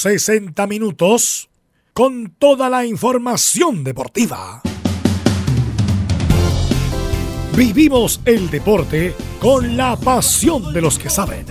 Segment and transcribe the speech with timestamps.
[0.00, 1.48] 60 minutos
[1.92, 4.62] con toda la información deportiva.
[7.56, 11.44] Vivimos el deporte con la pasión de los que saben.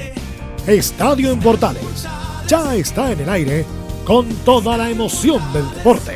[0.65, 2.07] Estadio en Portales
[2.47, 3.65] ya está en el aire
[4.05, 6.15] con toda la emoción del deporte.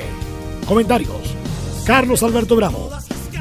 [0.65, 1.35] Comentarios:
[1.85, 2.91] Carlos Alberto Bravo,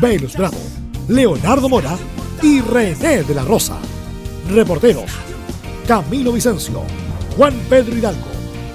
[0.01, 0.59] Velus Bravo,
[1.07, 1.97] Leonardo Mora
[2.43, 3.79] y René de la Rosa.
[4.49, 5.13] Reporteros:
[5.87, 6.83] Camilo Vicencio,
[7.37, 8.30] Juan Pedro Hidalgo.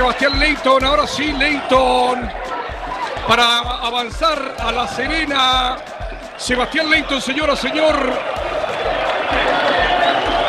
[0.00, 2.26] Sebastián Leighton, ahora sí Leighton
[3.28, 5.76] para avanzar a La Serena.
[6.38, 8.18] Sebastián Leighton, señora, señor.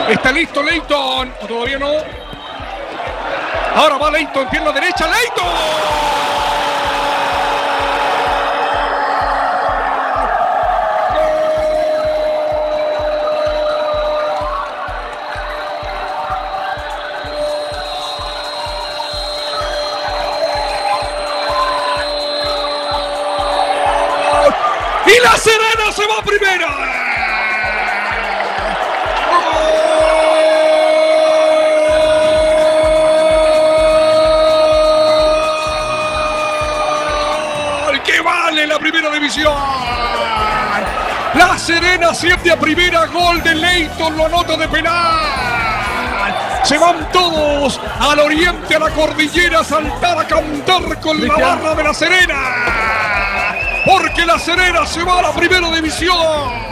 [0.08, 1.92] Está listo Leighton, todavía no.
[3.76, 6.21] Ahora va Leighton, pierna derecha, Leighton.
[25.06, 26.68] Y la Serena se va a primera.
[38.06, 39.54] ¡Qué vale la primera división!
[41.34, 45.02] La Serena siente a primera gol de Leighton, lo anota de penal.
[46.64, 51.76] Se van todos al oriente, a la cordillera, a saltar a cantar con la barra
[51.76, 53.01] de la Serena
[53.86, 56.72] porque la Serena se va a la primera división.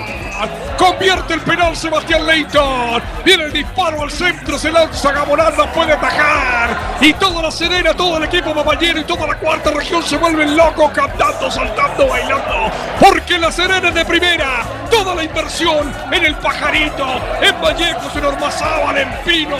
[0.78, 3.02] Convierte el penal Sebastián Leighton.
[3.26, 6.70] Viene el disparo al centro, se lanza Gamonal, no puede atajar.
[7.02, 10.56] Y toda la Serena, todo el equipo mamallero y toda la cuarta región se vuelven
[10.56, 12.72] locos, cantando, saltando, bailando.
[13.00, 14.64] Porque la Serena es de primera.
[14.90, 17.06] Toda la inversión en el pajarito,
[17.42, 19.58] en Vallecos, en Ormazábal, en Pino,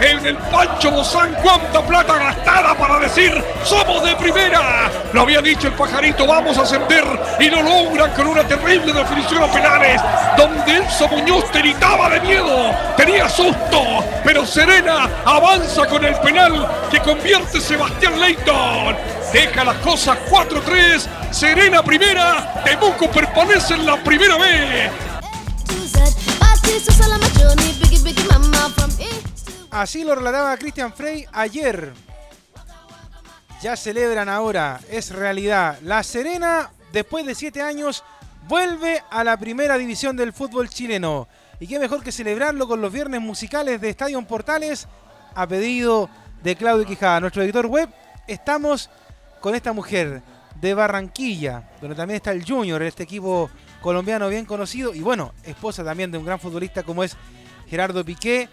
[0.00, 1.34] en el Pancho Bozán.
[1.42, 3.32] Cuánta plata gastada para decir
[3.64, 4.90] somos de primera.
[5.12, 7.04] Lo había dicho el pajarito, vamos a ascender
[7.38, 10.00] y lo logran con una terrible definición a penales
[10.36, 17.00] donde Enzo Muñoz gritaba de miedo, tenía susto, pero Serena avanza con el penal que
[17.00, 18.96] convierte Sebastián Leighton.
[19.32, 24.90] Deja las cosas 4-3, Serena primera, Temuco permanece en la primera B.
[29.70, 31.92] Así lo relataba Christian Frey ayer.
[33.62, 35.78] Ya celebran ahora, es realidad.
[35.82, 38.02] La Serena, después de siete años,
[38.48, 41.28] vuelve a la primera división del fútbol chileno.
[41.60, 44.88] Y qué mejor que celebrarlo con los viernes musicales de Estadio Portales
[45.34, 46.10] a pedido
[46.42, 47.88] de Claudio Quijada, nuestro editor web.
[48.26, 48.90] Estamos
[49.40, 50.22] con esta mujer
[50.60, 55.84] de Barranquilla, donde también está el Junior, este equipo colombiano bien conocido y bueno, esposa
[55.84, 57.16] también de un gran futbolista como es
[57.68, 58.48] Gerardo Piqué.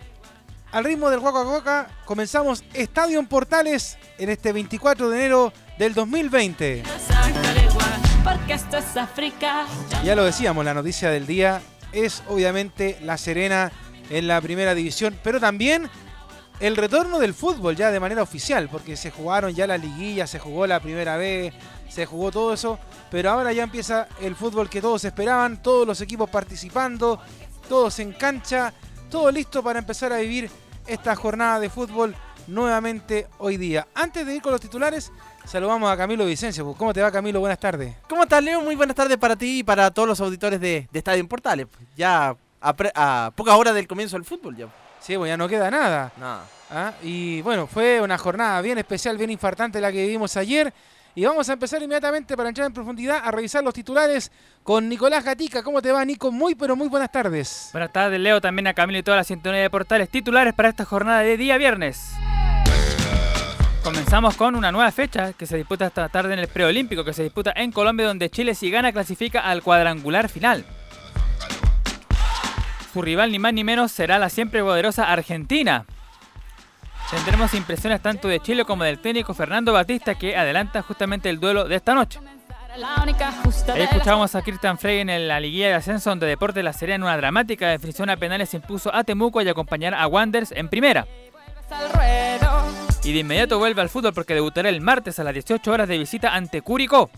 [0.72, 6.84] Al ritmo del Guaca, comenzamos Estadio Portales en este 24 de enero del 2020
[8.28, 9.66] porque esto es África.
[10.04, 11.62] Ya lo decíamos, la noticia del día
[11.94, 13.72] es obviamente La Serena
[14.10, 15.90] en la primera división, pero también
[16.60, 20.40] el retorno del fútbol ya de manera oficial, porque se jugaron ya la liguilla, se
[20.40, 21.54] jugó la primera vez,
[21.88, 22.78] se jugó todo eso,
[23.10, 27.22] pero ahora ya empieza el fútbol que todos esperaban, todos los equipos participando,
[27.70, 28.74] todos en cancha,
[29.10, 30.50] todo listo para empezar a vivir
[30.88, 32.16] esta jornada de fútbol
[32.48, 33.88] nuevamente hoy día.
[33.94, 35.12] Antes de ir con los titulares,
[35.48, 36.74] Saludamos a Camilo Vicencio.
[36.74, 37.40] ¿Cómo te va, Camilo?
[37.40, 37.96] Buenas tardes.
[38.10, 38.60] ¿Cómo estás, Leo?
[38.60, 41.68] Muy buenas tardes para ti y para todos los auditores de, Estadio Portales.
[41.96, 44.68] Ya a, pocas horas del comienzo del fútbol ya.
[45.00, 46.12] Sí, pues ya no queda nada.
[46.18, 46.44] Nada.
[46.70, 46.92] ¿Ah?
[47.02, 50.74] Y bueno, fue una jornada bien especial, bien infartante la que vivimos ayer.
[51.18, 54.32] Y vamos a empezar inmediatamente para entrar en profundidad a revisar los titulares
[54.62, 55.64] con Nicolás Gatica.
[55.64, 56.32] ¿Cómo te va, Nico?
[56.32, 57.70] Muy, pero muy buenas tardes.
[57.72, 58.40] Buenas tardes, Leo.
[58.40, 61.58] También a Camilo y toda la sintonía de portales titulares para esta jornada de día
[61.58, 62.12] viernes.
[63.84, 67.24] Comenzamos con una nueva fecha que se disputa esta tarde en el preolímpico que se
[67.24, 70.66] disputa en Colombia donde Chile si gana clasifica al cuadrangular final.
[72.94, 75.88] su rival ni más ni menos será la siempre poderosa Argentina.
[77.10, 81.66] Tendremos impresiones tanto de Chile como del técnico Fernando Batista que adelanta justamente el duelo
[81.66, 82.20] de esta noche.
[83.74, 87.04] Ahí escuchábamos a Cristian Frey en la liguilla de ascenso donde Deportes La Serena en
[87.04, 91.08] una dramática definición a penales impuso a Temuco y acompañar a Wanders en primera.
[93.04, 95.98] Y de inmediato vuelve al fútbol porque debutará el martes a las 18 horas de
[95.98, 97.10] visita ante Curicó.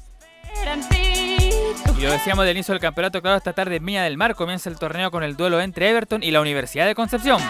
[1.97, 4.69] Y lo decíamos del inicio del campeonato, claro, esta tarde en Viña del Mar comienza
[4.69, 7.42] el torneo con el duelo entre Everton y la Universidad de Concepción.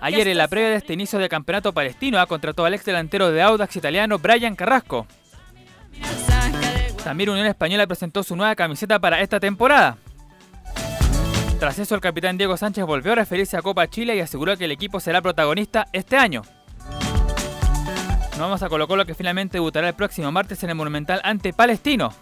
[0.00, 3.30] Ayer en la previa de este inicio de campeonato palestino ha contratado al ex delantero
[3.30, 5.06] de Audax italiano Brian Carrasco.
[7.04, 9.96] También Unión Española presentó su nueva camiseta para esta temporada.
[11.58, 14.64] Tras eso, el capitán Diego Sánchez volvió a referirse a Copa Chile y aseguró que
[14.64, 16.42] el equipo será protagonista este año.
[18.30, 21.52] Nos vamos a Colo Colo que finalmente debutará el próximo martes en el Monumental ante
[21.52, 22.12] Palestino.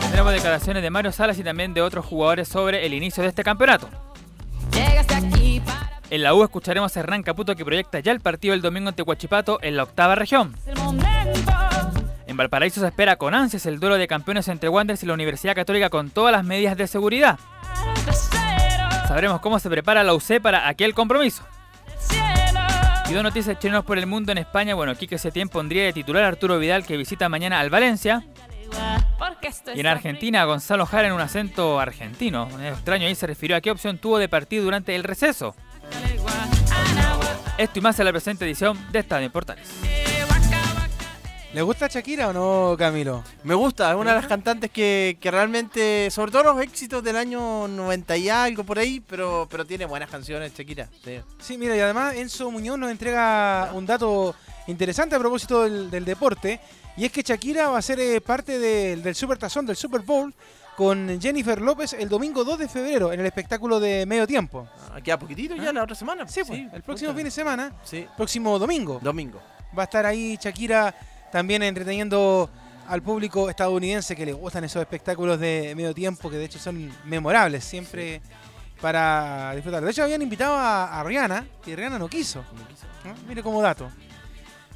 [0.00, 3.44] Tendremos declaraciones de Mario Salas y también de otros jugadores sobre el inicio de este
[3.44, 4.09] campeonato.
[6.10, 9.02] En la U escucharemos a Hernán Caputo que proyecta ya el partido el domingo ante
[9.02, 10.56] Huachipato en la octava región.
[12.26, 15.54] En Valparaíso se espera con ansias el duelo de campeones entre Wanderers y la Universidad
[15.54, 17.38] Católica con todas las medidas de seguridad.
[19.06, 21.44] Sabremos cómo se prepara la UC para aquel compromiso.
[23.08, 24.74] Y dos noticias chilenos por el mundo en España.
[24.74, 28.24] Bueno, Quique Setién pondría de titular a Arturo Vidal que visita mañana al Valencia.
[29.74, 32.48] Y en Argentina, Gonzalo Jara en un acento argentino.
[32.62, 35.54] extraño ahí se refirió a qué opción tuvo de partir durante el receso.
[37.58, 39.68] Esto y más en la presente edición de Estadio Portales.
[41.52, 43.24] ¿Le gusta Shakira o no, Camilo?
[43.42, 47.16] Me gusta, es una de las cantantes que, que, realmente, sobre todo los éxitos del
[47.16, 50.88] año 90 y algo por ahí, pero, pero tiene buenas canciones, Shakira.
[51.04, 51.20] Sí.
[51.40, 54.34] sí, mira, y además Enzo Muñoz nos entrega un dato
[54.68, 56.60] interesante a propósito del, del deporte,
[56.96, 60.02] y es que Shakira va a ser eh, parte del, del Super Tazón, del Super
[60.02, 60.32] Bowl,
[60.80, 64.66] con Jennifer López el domingo 2 de febrero en el espectáculo de medio tiempo.
[64.90, 66.26] Ah, queda poquitito ya la otra semana.
[66.26, 69.42] Sí, pues, el próximo fin de semana, Sí, próximo domingo, domingo.
[69.78, 70.94] va a estar ahí Shakira
[71.30, 72.48] también entreteniendo
[72.88, 76.90] al público estadounidense que le gustan esos espectáculos de medio tiempo que de hecho son
[77.04, 78.22] memorables siempre
[78.80, 79.84] para disfrutar.
[79.84, 82.42] De hecho habían invitado a, a Rihanna y Rihanna no quiso.
[83.04, 83.14] ¿no?
[83.28, 83.90] Mire como dato.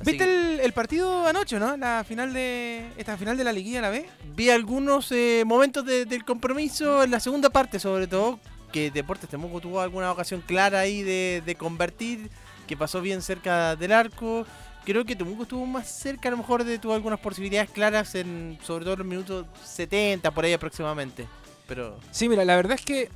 [0.01, 1.77] Así ¿Viste el, el partido anoche, no?
[1.77, 4.07] La final de esta final de la liguilla la B.
[4.35, 8.39] Vi algunos eh, momentos de- del compromiso en la segunda parte, sobre todo,
[8.73, 12.29] que Deportes Temuco tuvo alguna ocasión clara ahí de, de convertir,
[12.67, 14.47] que pasó bien cerca del arco.
[14.85, 18.59] Creo que Temuco estuvo más cerca, a lo mejor de tuvo algunas posibilidades claras, en
[18.65, 21.27] sobre todo en los minutos 70, por ahí aproximadamente.
[21.69, 23.09] Pero Sí, mira, la verdad es que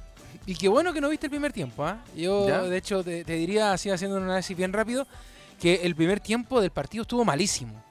[0.46, 1.98] y qué bueno que no viste el primer tiempo, ¿ah?
[2.16, 2.62] Yo ¿Ya?
[2.62, 5.06] de hecho te, te diría así haciendo un análisis bien rápido
[5.60, 7.84] que el primer tiempo del partido estuvo malísimo.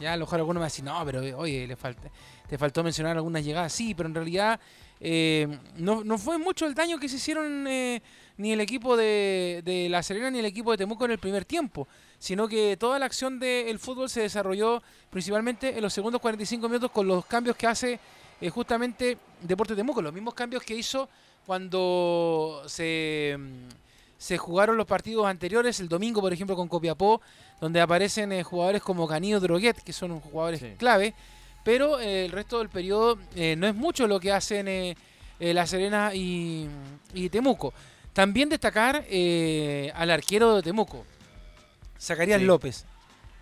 [0.00, 2.10] Ya a lo mejor alguno me decir, no, pero oye, le falta,
[2.48, 3.72] te faltó mencionar algunas llegadas.
[3.72, 4.58] Sí, pero en realidad
[5.00, 5.46] eh,
[5.76, 8.02] no, no fue mucho el daño que se hicieron eh,
[8.36, 11.44] ni el equipo de, de La Serena ni el equipo de Temuco en el primer
[11.44, 11.86] tiempo,
[12.18, 16.90] sino que toda la acción del fútbol se desarrolló principalmente en los segundos 45 minutos
[16.90, 18.00] con los cambios que hace
[18.40, 21.08] eh, justamente Deportes Temuco, los mismos cambios que hizo
[21.46, 23.81] cuando se, mm,
[24.22, 27.20] se jugaron los partidos anteriores, el domingo, por ejemplo, con Copiapó,
[27.60, 30.74] donde aparecen eh, jugadores como Canillo Droguet, que son jugadores Sí.
[30.78, 31.12] clave,
[31.64, 34.94] pero eh, el resto del periodo eh, no es mucho lo que hacen
[35.40, 36.68] La Serena y,
[37.14, 37.74] y Temuco.
[38.12, 41.04] También destacar eh, al arquero de Temuco,
[42.00, 42.44] Zacarías Sí.
[42.46, 42.84] López.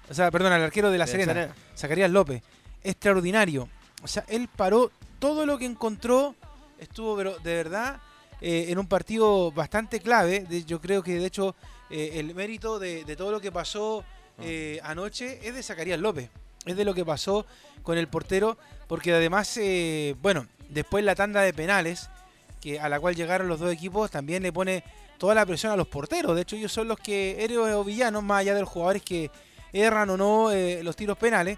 [0.09, 1.55] O sea, perdón, al arquero de La De Serena, Serena.
[1.77, 2.43] Zacarías López.
[2.83, 3.69] Extraordinario.
[4.03, 6.35] O sea, él paró todo lo que encontró,
[6.79, 8.01] estuvo pero de verdad
[8.41, 10.41] eh, en un partido bastante clave.
[10.41, 11.55] De- yo creo que de hecho
[11.91, 14.05] eh, el mérito de, de todo lo que pasó
[14.39, 16.31] eh, anoche es de Zacarías López.
[16.67, 17.47] Es de lo que pasó
[17.83, 19.59] con el portero, porque además,
[20.21, 22.11] bueno, después la tanda de penales,
[22.61, 24.85] que a la cual llegaron los dos equipos, también le pone
[25.17, 26.37] toda la presión a los porteros.
[26.37, 29.31] De hecho, ellos son los que, héroes o villanos, más allá de los jugadores que
[29.73, 30.51] erran o no
[30.83, 31.57] los tiros penales.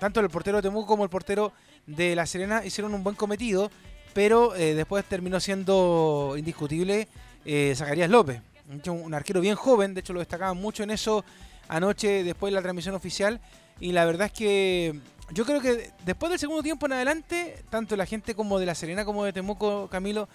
[0.00, 1.52] Tanto el portero de Temuco como el portero
[1.86, 3.70] de La Serena hicieron un buen cometido,
[4.18, 7.06] pero eh, después terminó siendo indiscutible
[7.44, 8.42] eh, Zacarías López.
[8.88, 11.24] Un arquero bien joven, de hecho lo destacaban mucho en eso
[11.68, 13.40] anoche después de la transmisión oficial.
[13.78, 14.98] Y la verdad es que
[15.30, 18.74] yo creo que después del segundo tiempo en adelante, tanto la gente como de La
[18.74, 20.28] Serena como de Temuco, Camilo,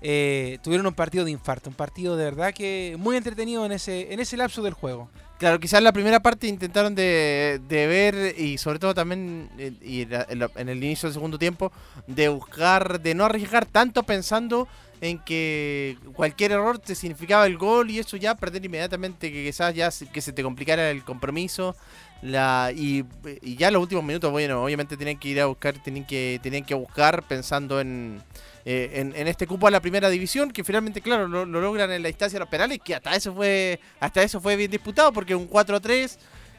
[0.00, 4.10] eh, tuvieron un partido de infarto, un partido de verdad que muy entretenido en ese,
[4.10, 5.10] en ese lapso del juego.
[5.38, 10.02] Claro, quizás la primera parte intentaron de, de ver y sobre todo también eh, y
[10.02, 11.70] en, el inicio del segundo tiempo
[12.08, 14.66] de buscar, de no arriesgar tanto pensando
[15.00, 19.72] en que cualquier error te significaba el gol y eso ya perder inmediatamente que quizás
[19.76, 21.76] ya que se te complicara el compromiso
[22.22, 23.04] la y,
[23.42, 26.64] y ya los últimos minutos bueno obviamente tenían que ir a buscar tenían que tenían
[26.64, 28.20] que buscar pensando en
[28.64, 32.02] eh, en, este cupo a la primera división que finalmente claro lo, lo logran en
[32.02, 35.34] la instancia de los penales que hasta eso fue hasta eso fue bien disputado porque
[35.34, 36.18] un 4-3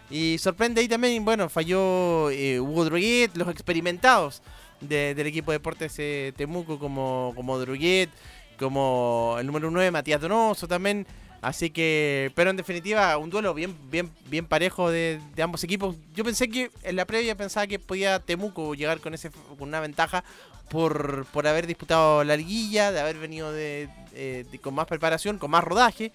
[0.10, 4.42] y sorprende ahí también bueno falló eh, Hugo Droguet los experimentados
[4.80, 8.10] de- del equipo de deportes eh, Temuco como, como Druguet,
[8.58, 11.06] como el número 9 Matías Donoso también.
[11.42, 15.96] Así que, pero en definitiva, un duelo bien, bien, bien parejo de, ambos equipos.
[16.14, 19.80] Yo pensé que en la previa pensaba que podía Temuco llegar con ese con una
[19.80, 20.24] ventaja
[20.70, 25.52] por, por haber disputado la liguilla, de haber venido de, eh, con más preparación, con
[25.52, 26.12] más rodaje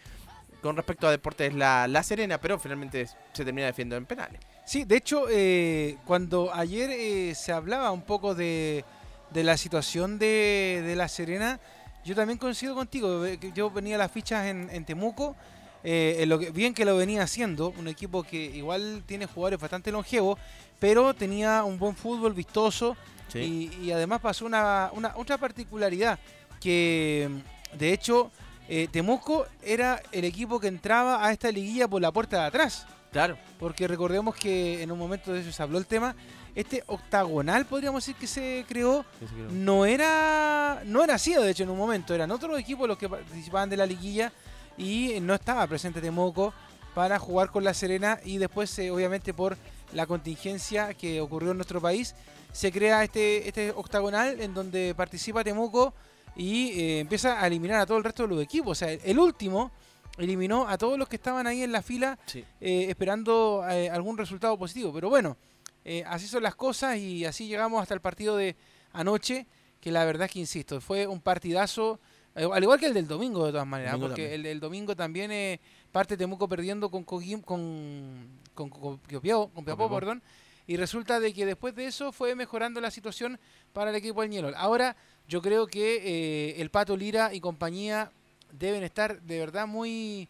[0.64, 4.40] con respecto a Deportes La, la Serena, pero finalmente se termina defendiendo en penales.
[4.64, 8.83] Sí, de hecho, eh, cuando ayer eh, se hablaba un poco de,
[9.31, 11.61] de la situación de, de La Serena,
[12.04, 13.25] yo también coincido contigo.
[13.54, 15.37] Yo venía las fichas en, en Temuco,
[15.82, 19.61] eh, en lo que, bien que lo venía haciendo, un equipo que igual tiene jugadores
[19.61, 20.38] bastante longevos,
[20.78, 22.96] pero tenía un buen fútbol vistoso
[23.34, 26.20] y, y además pasó una, una otra particularidad
[26.61, 27.28] que
[27.76, 28.30] de hecho
[28.68, 32.87] eh, Temuco era el equipo que entraba a esta liguilla por la puerta de atrás.
[33.12, 33.37] claro.
[33.58, 36.14] Porque recordemos que en un momento de eso se habló el tema.
[36.54, 39.04] Este octagonal, podríamos decir que se creó,
[39.50, 42.14] no era no era así, de hecho, en un momento.
[42.14, 44.32] Eran otros equipos los que participaban de la liguilla
[44.78, 46.52] y no estaba presente Temuco
[46.94, 48.20] para jugar con La Serena.
[48.25, 49.56] Y después, eh, obviamente, por
[49.92, 52.14] la contingencia que ocurrió en nuestro país,
[52.52, 55.92] se crea este, este octagonal en donde participa Temuco
[56.37, 58.70] y eh, empieza a eliminar a todo el resto de los equipos.
[58.73, 59.73] O sea, el último
[60.18, 62.44] eliminó a todos los que estaban ahí en la fila Sí.
[62.61, 64.92] eh, esperando eh, algún resultado positivo.
[64.92, 65.37] Pero bueno,
[65.84, 68.56] eh, así son las cosas y así llegamos hasta el partido de
[68.92, 69.46] anoche,
[69.80, 72.00] que la verdad es que, insisto, fue un partidazo,
[72.34, 74.40] eh, al igual que el del domingo de todas maneras, Domingo porque también.
[74.40, 75.60] el del domingo también eh,
[75.92, 80.22] parte Temuco perdiendo con Coquim- con con, con, con perdón,
[80.66, 83.38] y resulta de que después de eso fue mejorando la situación
[83.72, 84.54] para el equipo del Ñelol.
[84.56, 84.96] Ahora
[85.28, 88.10] yo creo que el Pato Lira y compañía
[88.52, 90.28] deben estar de verdad muy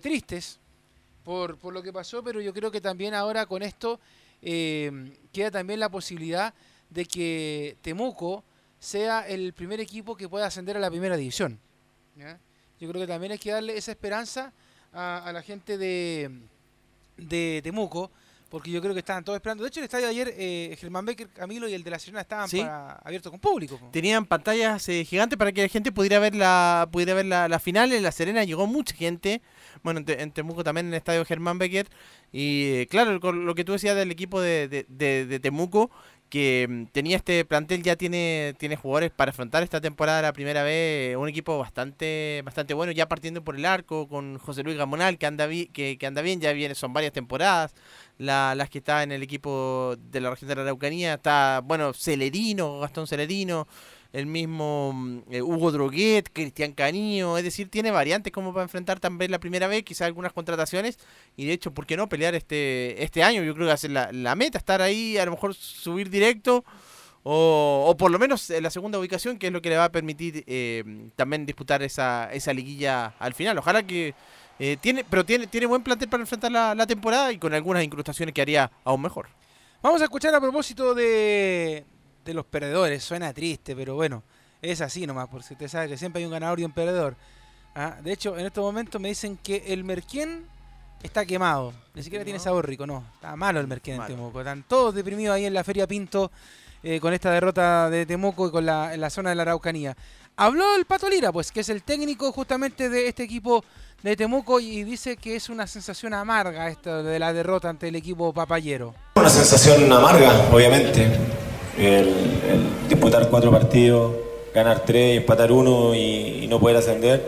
[0.00, 0.58] tristes
[1.24, 4.00] por, por lo que pasó, pero yo creo que también ahora con esto
[4.42, 6.52] eh, queda también la posibilidad
[6.90, 8.44] de que Temuco
[8.78, 11.58] sea el primer equipo que pueda ascender a la primera división.
[12.16, 12.38] ¿ya?
[12.80, 14.52] Yo creo que también hay que darle esa esperanza
[14.92, 16.30] a, a la gente de,
[17.16, 18.10] de Temuco,
[18.50, 19.62] porque yo creo que estaban todos esperando.
[19.64, 22.20] De hecho, el estadio de ayer, eh, Germán Becker, Camilo y el de la Serena
[22.20, 22.60] estaban Sí.
[22.60, 23.80] para- abiertos con público.
[23.92, 27.58] Tenían pantallas eh, gigantes para que la gente pudiera ver la pudiera ver la, la
[27.58, 27.92] final.
[27.92, 29.40] En La Serena llegó mucha gente.
[29.82, 31.88] Bueno, en, en Temuco también en el estadio Germán Becker.
[32.32, 35.90] Y eh, claro, con lo que tú decías del equipo de, de- de- Temuco,
[36.30, 40.62] que mm, tenía este plantel, ya tiene, tiene jugadores para afrontar esta temporada la primera
[40.62, 41.16] vez.
[41.16, 45.26] Un equipo bastante bastante bueno, ya partiendo por el arco, con José Luis Gamonal, que
[45.26, 47.74] anda, que, que anda bien, ya viene, son varias temporadas.
[48.18, 51.92] La- las que está en el equipo de la región de la Araucanía, está, bueno,
[51.92, 53.66] Celerino, Gastón Celerino,
[54.12, 59.00] el mismo mm, eh, Hugo Droguet, Cristian Canillo, es decir, tiene variantes como para enfrentar
[59.00, 60.98] también la primera vez, quizás algunas contrataciones,
[61.36, 63.42] y de hecho, ¿por qué no pelear este, este año?
[63.42, 66.64] Yo creo que ser la, la meta, estar ahí, a lo mejor subir directo,
[67.22, 69.84] o, o por lo menos en la segunda ubicación, que es lo que le va
[69.86, 70.84] a permitir eh,
[71.16, 73.56] también disputar esa, esa liguilla al final.
[73.58, 74.14] Ojalá que...
[74.58, 77.82] eh, tiene, pero tiene, tiene buen plantel para enfrentar la, la temporada y con algunas
[77.82, 79.28] incrustaciones que haría aún mejor.
[79.82, 81.84] Vamos a escuchar a propósito de,
[82.24, 83.02] de los perdedores.
[83.02, 84.22] Suena triste, pero bueno,
[84.60, 87.16] es así nomás, porque usted sabe que siempre hay un ganador y un perdedor.
[87.74, 90.46] Ah, De hecho, en estos momentos me dicen que el Merquén
[91.02, 91.72] está quemado.
[91.94, 93.04] Ni siquiera tiene sabor rico, no.
[93.14, 94.06] Está malo el Merquén en.
[94.06, 94.40] Temuco.
[94.40, 96.30] Están todos deprimidos ahí en la Feria Pinto
[96.82, 99.96] eh, con esta derrota de Temuco y con la, en la zona de la Araucanía.
[100.36, 103.64] Habló el Pato Lira, pues, que es el técnico justamente de este equipo
[104.02, 107.96] de Temuco y dice que es una sensación amarga esta de la derrota ante el
[107.96, 108.94] equipo papayero.
[109.14, 111.08] Una sensación amarga, obviamente.
[111.78, 114.12] El, el disputar cuatro partidos,
[114.54, 117.24] ganar tres, empatar uno y, y no poder ascender,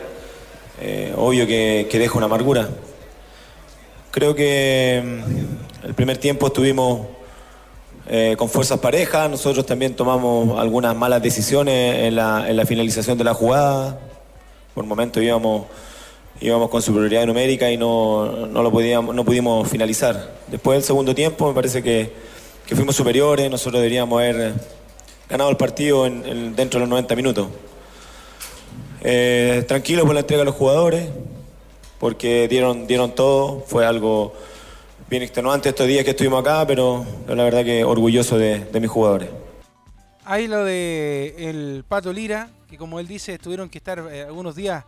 [0.80, 2.68] eh, obvio que, que deja una amargura.
[4.10, 7.06] Creo que mm, el primer tiempo estuvimos
[8.06, 13.16] eh, con fuerzas parejas, nosotros también tomamos algunas malas decisiones en la, en la finalización
[13.16, 13.98] de la jugada.
[14.74, 15.66] Por momentos íbamos,
[16.40, 20.34] íbamos con superioridad numérica y no, no lo podíamos, no pudimos finalizar.
[20.48, 22.12] Después del segundo tiempo me parece que,
[22.66, 24.54] que fuimos superiores, nosotros deberíamos haber
[25.28, 27.48] ganado el partido en- en- dentro de los 90 minutos.
[29.02, 31.08] Eh, tranquilo por la entrega de los jugadores,
[31.98, 34.32] porque dieron, dieron todo, fue algo
[35.10, 38.90] bien extenuante estos días que estuvimos acá, pero, la verdad que orgulloso de, de mis
[38.90, 39.28] jugadores.
[40.24, 44.56] Hay lo de el Pato Lira, que como él dice, tuvieron que estar eh, algunos
[44.56, 44.84] días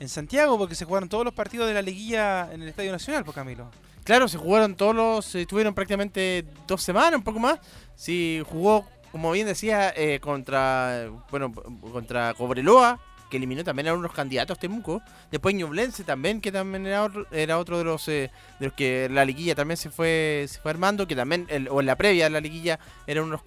[0.00, 3.24] en Santiago porque se jugaron todos los partidos de la liguilla en el Estadio Nacional,
[3.24, 3.66] por Camilo.
[4.04, 5.34] Claro, se jugaron todos los.
[5.34, 7.58] Estuvieron prácticamente dos semanas, un poco más.
[7.94, 11.08] Sí, jugó, como bien decía, eh, contra.
[11.30, 11.52] Bueno,
[11.92, 12.98] contra Cobreloa,
[13.30, 15.02] que eliminó también a unos candidatos Temuco.
[15.30, 19.08] Después Ñublense también, que también era otro, era otro de los eh, de los que
[19.10, 22.24] la liguilla también se fue, se fue armando, que también, el- o en la previa
[22.24, 23.42] de la liguilla, eran unos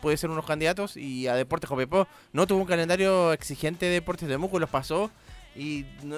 [0.00, 0.96] puede ser unos candidatos.
[0.96, 5.10] Y a Deportes Copiapó no tuvo un calendario exigente de Deportes Temuco, los pasó.
[5.56, 6.16] Y no,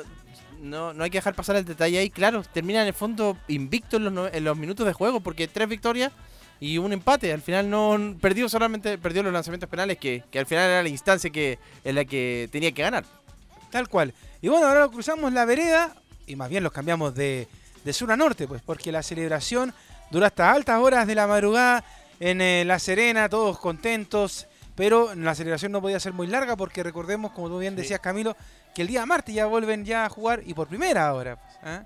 [0.62, 2.08] no, no hay que dejar pasar el detalle ahí.
[2.10, 5.48] Claro, termina en el fondo invicto en los, no- en los minutos de juego, porque
[5.48, 6.12] tres victorias
[6.60, 7.32] y un empate.
[7.32, 10.88] Al final no perdió solamente perdió los lanzamientos penales, que, que al final era la
[10.88, 13.04] instancia que en la que tenía que ganar.
[13.70, 14.14] Tal cual.
[14.40, 15.94] Y bueno, ahora cruzamos la vereda
[16.26, 17.48] y más bien los cambiamos de,
[17.84, 19.74] de sur a norte, pues porque la celebración
[20.10, 21.84] duró hasta altas horas de la madrugada
[22.20, 26.82] en eh, La Serena, todos contentos, pero la celebración no podía ser muy larga porque
[26.82, 28.36] recordemos, como tú bien decías Camilo,
[28.74, 31.36] que el día martes ya vuelven ya a jugar y por primera ahora.
[31.36, 31.84] pues, ¿ah?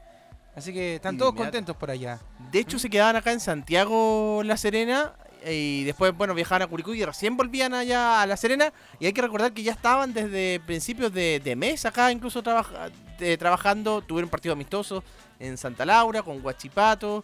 [0.54, 2.18] Así que están todos contentos por allá.
[2.50, 5.12] De hecho, se quedaban acá en Santiago, La Serena.
[5.48, 8.72] Y después, bueno, viajaban a Curicó y recién volvían allá a La Serena.
[8.98, 12.88] Y hay que recordar que ya estaban desde principios de, de mes acá, incluso trabaja-
[13.20, 14.00] eh, trabajando.
[14.02, 15.04] Tuvieron partido amistoso
[15.38, 17.22] en Santa Laura con Guachipato.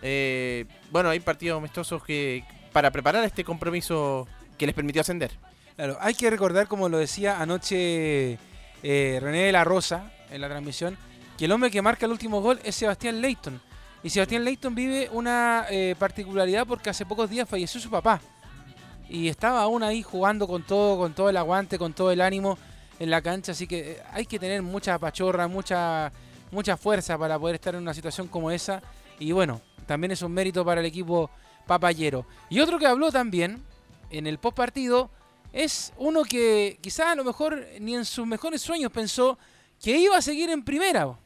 [0.00, 5.32] Eh, bueno, hay partidos amistosos que para preparar este compromiso que les permitió ascender.
[5.76, 8.38] Claro, hay que recordar, como lo decía anoche
[8.82, 10.96] eh, René de la Rosa en la transmisión,
[11.36, 13.60] que el hombre que marca el último gol es Sebastián Leighton.
[14.02, 18.20] Y Sebastián Leighton vive una eh, particularidad porque hace pocos días falleció su papá.
[19.08, 22.58] Y estaba aún ahí jugando con todo, con todo el aguante, con todo el ánimo
[22.98, 23.52] en la cancha.
[23.52, 26.12] Así que eh, hay que tener mucha pachorra, mucha,
[26.50, 28.82] mucha fuerza para poder estar en una situación como esa.
[29.18, 31.30] Y bueno, también es un mérito para el equipo
[31.66, 32.26] papayero.
[32.50, 33.62] Y otro que habló también
[34.10, 35.10] en el post partido
[35.52, 39.38] es uno que quizás a lo mejor ni en sus mejores sueños pensó
[39.82, 41.16] que iba a seguir en primera.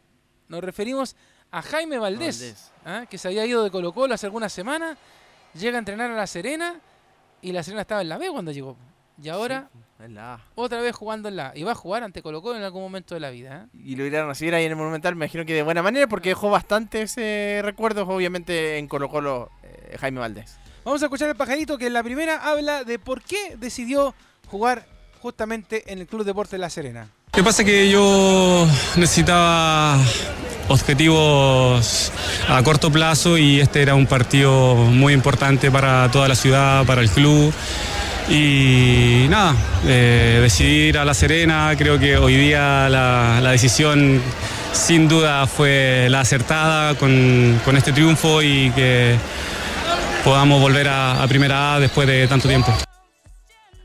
[0.49, 1.17] Nos referimos
[1.51, 2.73] a Jaime Valdés, Valdés.
[2.85, 3.07] ¿ah?
[3.09, 4.97] que se había ido de Colo Colo hace algunas semanas,
[5.55, 6.81] llega a entrenar a La Serena
[7.41, 8.77] y La Serena estaba en la B cuando llegó.
[9.23, 10.41] Y ahora Sí, en la A.
[10.55, 11.57] otra vez jugando en la A.
[11.57, 13.69] Y va a jugar ante Colo Colo en algún momento de la vida.
[13.75, 13.79] ¿eh?
[13.85, 16.07] Y lo irán a recibir ahí en el Monumental, me imagino que de buena manera,
[16.07, 20.59] porque dejó bastantes eh, recuerdos, obviamente, en Colo Colo eh, Jaime Valdés.
[20.85, 24.15] Vamos a escuchar al pajarito que en la primera habla de por qué decidió
[24.49, 24.87] jugar
[25.21, 27.09] justamente en el Club Deporte La Serena.
[27.33, 28.67] Lo que pasa es que yo
[28.97, 29.97] necesitaba
[30.69, 32.11] objetivos
[32.49, 37.01] a corto plazo y este era un partido muy importante para toda la ciudad, para
[37.01, 37.53] el club.
[38.29, 39.55] Y nada,
[39.87, 44.21] eh, decidir a La Serena, creo que hoy día la, la decisión
[44.73, 49.17] sin duda fue la acertada con, con este triunfo y que
[50.25, 52.73] podamos volver a, a Primera A después de tanto tiempo.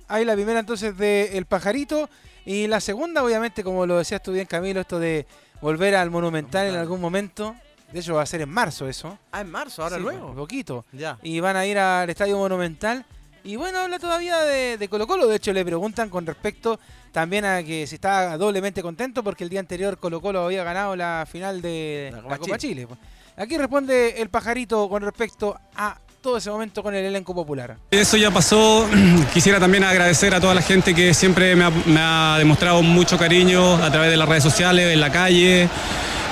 [0.08, 2.10] Ahí la primera entonces de El Pajarito.
[2.45, 5.26] Y la segunda, obviamente, como lo decías tú bien, Camilo, esto de
[5.62, 7.56] volver al Monumental en algún momento.
[7.91, 9.17] De hecho, va a ser en marzo eso.
[9.32, 10.28] Ah, en marzo, ahora Sí, luego.
[10.30, 10.86] Un poquito.
[10.93, 11.17] Ya.
[11.23, 13.06] Y van a ir al Estadio Monumental.
[13.43, 15.28] Y bueno, habla todavía de, de Colo Colo.
[15.28, 16.80] De hecho, le preguntan con respecto
[17.12, 20.95] también a que si está doblemente contento porque el día anterior Colo Colo había ganado
[20.95, 22.88] la final de La la Copa Copa, Chile.
[23.38, 25.97] Aquí responde el pajarito con respecto a
[26.28, 27.78] todo ese momento con el elenco popular.
[27.90, 28.86] Eso ya pasó.
[29.34, 33.18] Quisiera también agradecer a toda la gente que siempre me ha, me ha demostrado mucho
[33.18, 35.70] cariño a través de las redes sociales, en la calle.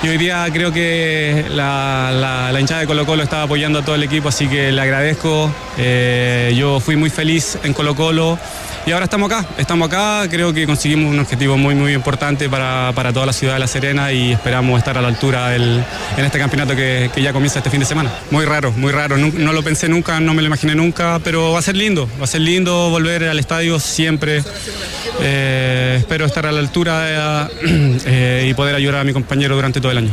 [0.02, 3.82] Y hoy día creo que la, la- la hinchada de Colo Colo estaba apoyando a
[3.86, 5.50] todo el equipo, así que le agradezco.
[5.78, 8.38] Eh, yo fui muy feliz en Colo Colo.
[8.86, 12.92] Y ahora estamos acá, estamos acá, creo que conseguimos un objetivo muy muy importante para,
[12.94, 15.84] para toda la ciudad de La Serena y esperamos estar a la altura del-
[16.16, 18.12] en este campeonato que, que ya comienza este fin de semana.
[18.30, 21.50] Muy raro, muy raro, no, no lo pensé nunca, no me lo imaginé nunca, pero
[21.52, 24.44] va a ser lindo, va a ser lindo volver al estadio siempre.
[25.20, 29.80] Eh, espero estar a la altura eh, eh, y poder ayudar a mi compañero durante
[29.80, 30.10] todo el año.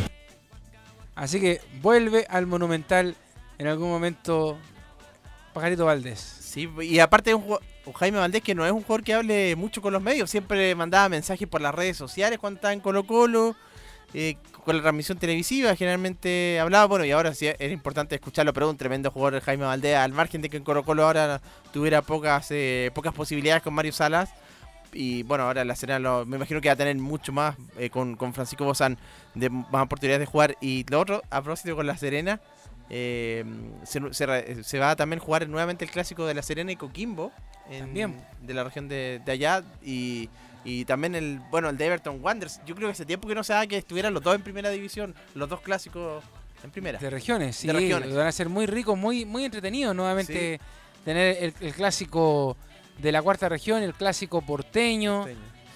[1.14, 3.16] Así que vuelve al Monumental
[3.60, 4.58] en algún momento
[5.54, 6.20] Pajarito Valdés.
[6.44, 7.60] Sí, y aparte de un, jugo-
[7.92, 11.10] Jaime Valdés que no es un jugador que hable mucho con los medios, siempre mandaba
[11.10, 13.56] mensajes por las redes sociales cuando estaba en Colo Colo,
[14.14, 18.70] eh, con la transmisión televisiva generalmente hablaba, bueno, y ahora sí era importante escucharlo, pero
[18.70, 21.42] un tremendo jugador Jaime Valdés, al margen de que en Colo Colo ahora
[21.74, 24.30] tuviera pocas, eh, pocas posibilidades con Mario Salas,
[24.94, 28.16] y bueno, ahora la Serena me imagino que va a tener mucho más eh, con,
[28.34, 28.98] Francisco Bozán
[29.34, 32.40] de más oportunidades de jugar, y lo otro, a propósito con la Serena,
[32.90, 33.44] se,
[34.14, 37.32] se va a también jugar nuevamente el clásico de La Serena y Coquimbo.
[37.70, 38.26] En- También.
[38.42, 39.64] De la región de, de allá.
[39.84, 40.30] Y,
[40.66, 42.60] y también el bueno el de Everton Wanderers.
[42.66, 44.70] Yo creo que hace tiempo que no se da que estuvieran los dos en primera
[44.70, 45.14] división.
[45.36, 46.24] Los dos clásicos
[46.64, 47.00] en primera.
[47.00, 47.68] De regiones, sí.
[47.68, 48.14] De regiones.
[48.16, 50.60] Van a ser muy ricos, muy, muy entretenidos nuevamente
[51.04, 52.56] tener el, el clásico
[52.98, 55.26] de la cuarta región, el clásico porteño,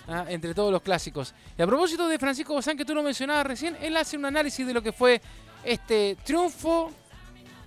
[0.07, 1.33] ah, entre todos los clásicos.
[1.57, 4.65] Y a propósito de Francisco Bozán, que tú lo mencionabas recién, él hace un análisis
[4.65, 5.21] de lo que fue
[5.65, 6.91] este triunfo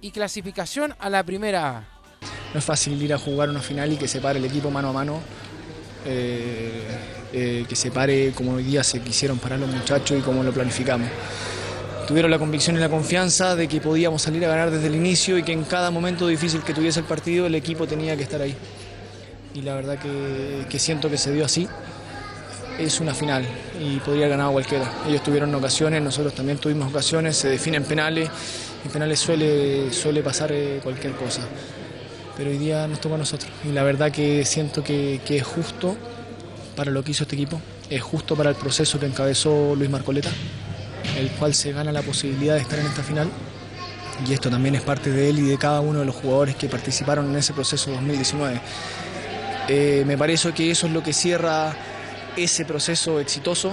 [0.01, 1.85] y clasificación a la primera.
[2.53, 4.91] No es fácil ir a jugar una final y que se pare el equipo mano
[4.91, 5.21] a mano.
[6.07, 6.83] eh,
[7.33, 10.53] eh, que se pare como hoy día se quisieron parar los muchachos y como lo
[10.53, 11.09] planificamos.
[12.09, 15.39] Tuvieron la convicción y la confianza de que podíamos salir a ganar desde el inicio
[15.39, 18.41] y que en cada momento difícil que tuviese el partido el equipo tenía que estar
[18.43, 18.57] ahí.
[19.55, 21.69] Y la verdad que, siento que se dio así.
[22.81, 23.47] Es una final
[23.81, 24.91] y podría haber ganado cualquiera.
[25.07, 28.29] Ellos tuvieron ocasiones, nosotros también tuvimos ocasiones, se definen penales.
[28.85, 31.43] En penales suele, suele pasar eh, cualquier cosa.
[32.41, 33.53] Pero hoy día nos toca a nosotros.
[33.69, 35.95] Y la verdad que siento que, es justo
[36.75, 40.31] para lo que hizo este equipo, es justo para el proceso que encabezó Luis Marcoleta,
[41.19, 43.29] el cual se gana la posibilidad de estar en esta final.
[44.27, 46.67] Y esto también es parte de él y de cada uno de los jugadores que
[46.67, 48.59] participaron en ese proceso 2019.
[49.69, 51.77] Eh, me parece que eso es lo que cierra
[52.39, 53.73] ese proceso exitoso,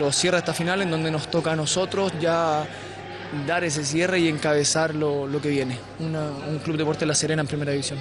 [0.00, 2.66] lo cierra esta final en donde nos toca a nosotros ya
[3.46, 7.42] dar ese cierre y encabezar lo, lo que viene, Una- un Club Deporte La Serena
[7.42, 7.98] en Primera División.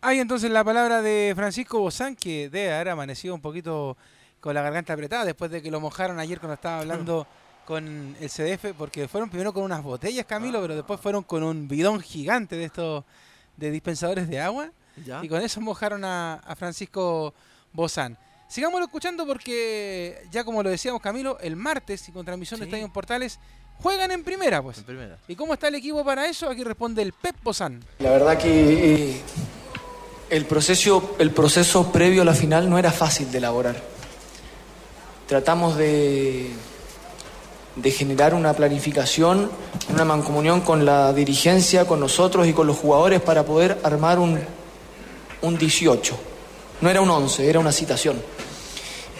[0.00, 3.96] Hay entonces la palabra de Francisco Bozán, que debe haber amanecido un poquito
[4.40, 7.26] con la garganta apretada después de que lo mojaron ayer cuando estaba hablando
[7.64, 11.68] con el CDF, porque fueron primero con unas botellas, Camilo, pero después fueron con un
[11.68, 13.04] bidón gigante de estos
[13.56, 14.72] de dispensadores de agua,
[15.06, 15.22] ¿Ya?
[15.24, 17.32] y con eso mojaron a, a Francisco
[17.72, 18.18] Bozán.
[18.48, 22.66] Sigámoslo escuchando porque, ya como lo decíamos Camilo, el martes y con transmisión de.
[22.66, 23.38] Estadio en Portales,
[23.80, 24.78] juegan en primera, pues.
[24.78, 25.18] En primera.
[25.28, 26.48] ¿Y cómo está el equipo para eso?
[26.48, 27.82] Aquí responde el Pep Bozán.
[27.98, 29.20] La verdad que eh,
[30.30, 33.76] el, proceso, el proceso previo a la final no era fácil de elaborar.
[35.28, 36.50] Tratamos de,
[37.76, 39.50] de generar una planificación,
[39.88, 44.38] una mancomunión con la dirigencia, con nosotros y con los jugadores para poder armar un,
[45.42, 46.18] un 18.
[46.80, 48.20] No era un 11, era una citación.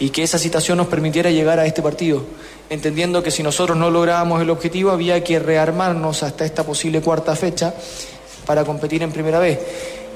[0.01, 2.25] Y que esa citación nos permitiera llegar a este partido,
[2.73, 7.37] entendiendo que si nosotros no lográbamos el objetivo había que rearmarnos hasta esta posible cuarta
[7.37, 7.75] fecha
[8.47, 9.59] para competir en primera vez.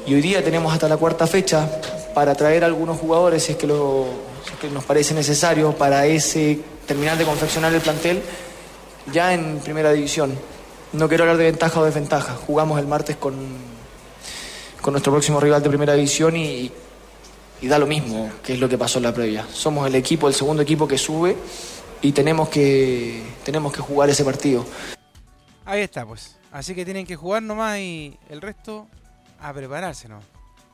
[0.06, 1.68] Y hoy día tenemos hasta la cuarta fecha
[2.14, 4.06] para traer a algunos jugadores, si es que, lo,
[4.46, 8.22] si es que nos parece necesario, para ese terminar de confeccionar el plantel
[9.12, 10.32] ya en primera división.
[10.94, 12.36] No quiero hablar de ventaja o desventaja.
[12.46, 13.34] Jugamos el martes con,
[14.80, 16.72] con nuestro próximo rival de primera división y,
[17.60, 19.44] y da lo mismo que es lo que pasó en la previa.
[19.52, 21.36] Somos el equipo, el segundo equipo que sube
[22.02, 24.64] y tenemos que, tenemos que jugar ese partido.
[25.64, 26.36] Ahí está, pues.
[26.52, 28.88] Así que tienen que jugar nomás y el resto
[29.40, 30.20] a prepararse, ¿no?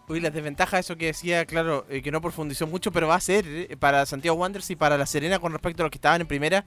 [0.09, 3.21] Uy, las desventajas, eso que decía, claro, eh, que no profundizó mucho, pero va a
[3.21, 6.21] ser eh, para Santiago Wanderers y para La Serena con respecto a los que estaban
[6.21, 6.65] en primera,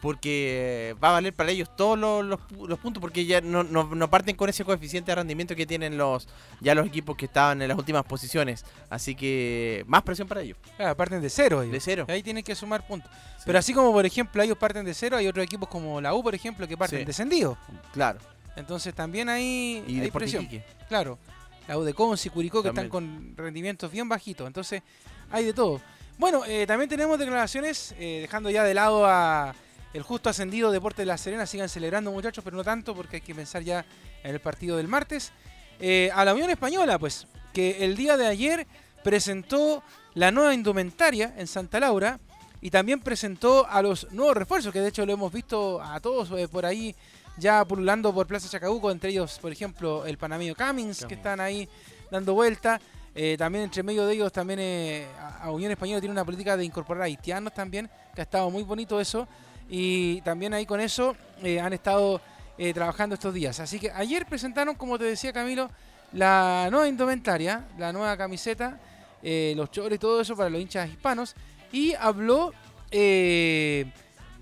[0.00, 3.40] porque eh, va a valer para ellos todos los, los pu- los puntos, porque ya
[3.40, 6.28] no, no- no parten con ese coeficiente de rendimiento que tienen los
[6.60, 8.64] ya los equipos que estaban en las últimas posiciones.
[8.90, 10.56] Así que más presión para ellos.
[10.76, 11.62] Claro, parten de cero.
[11.62, 11.72] ellos.
[11.72, 12.06] De cero.
[12.08, 13.10] Ahí tienen que sumar puntos.
[13.44, 16.22] Pero así como, por ejemplo, ellos parten de cero, hay otros equipos como la U,
[16.22, 17.04] por ejemplo, que parten Sí.
[17.04, 17.56] descendidos.
[17.92, 18.18] Claro.
[18.56, 20.44] Entonces también hay, Y hay presión.
[20.44, 20.64] Iquique.
[20.88, 21.18] Claro.
[21.66, 22.86] La U de Conce y Curicó que También.
[22.86, 24.46] están con rendimientos bien bajitos.
[24.46, 24.82] Entonces
[25.30, 25.80] hay de todo.
[26.18, 29.54] Bueno, eh, también tenemos declaraciones, eh, dejando ya de lado a
[29.94, 31.46] el justo ascendido Deportes de La Serena.
[31.46, 33.84] Sigan celebrando muchachos, pero no tanto porque hay que pensar ya
[34.22, 35.32] en el partido del martes.
[35.80, 38.66] Eh, a la Unión Española, pues, que el día de ayer
[39.04, 39.82] presentó
[40.14, 42.18] la nueva indumentaria en Santa Laura
[42.60, 46.30] y también presentó a los nuevos refuerzos, que de hecho lo hemos visto a todos
[46.32, 46.94] eh, por ahí
[47.38, 51.68] ya pululando por Plaza Chacabuco, entre ellos, por ejemplo, el panameño Cummings, que están ahí
[52.10, 52.80] dando vuelta.
[53.14, 56.56] Eh, también entre medio de ellos, también eh, a a Unión Española tiene una política
[56.56, 59.26] de incorporar haitianos también, que ha estado muy bonito eso.
[59.68, 62.20] Y también ahí con eso eh, han estado
[62.60, 63.60] eh, trabajando estos días.
[63.60, 65.70] Así que ayer presentaron, como te decía Camilo,
[66.12, 68.80] la nueva indumentaria, la nueva camiseta,
[69.22, 71.36] eh, los chores y todo eso para los hinchas hispanos.
[71.70, 72.52] Y habló
[72.90, 73.92] eh,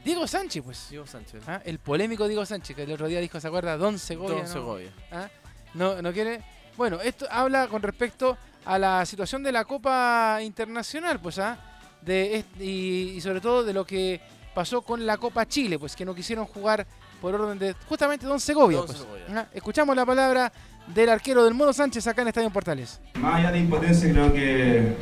[0.02, 0.86] Diego Sánchez, pues.
[0.88, 1.42] Diego Sánchez.
[1.46, 1.60] ¿ah?
[1.64, 3.76] El polémico Diego Sánchez, que el otro día dijo, ¿se acuerda?
[3.76, 4.36] Don Segovia.
[4.36, 4.52] Don ¿no?
[4.52, 4.92] Segovia.
[5.10, 5.28] ¿Ah?
[5.74, 6.42] No, no quiere.
[6.76, 11.58] Bueno, esto habla con respecto a la situación de la Copa Internacional, pues, ¿ah?
[12.00, 14.20] De, y sobre todo de lo que
[14.56, 16.86] pasó con la Copa Chile, pues, que no quisieron jugar
[17.20, 18.78] por orden de justamente Don Segovia.
[18.78, 19.00] Don pues.
[19.00, 19.48] Segovia.
[19.52, 20.50] Escuchamos la palabra
[20.94, 22.98] del arquero del Mono Sánchez acá en Estadio Portales.
[23.20, 24.94] Más allá de impotencia, creo que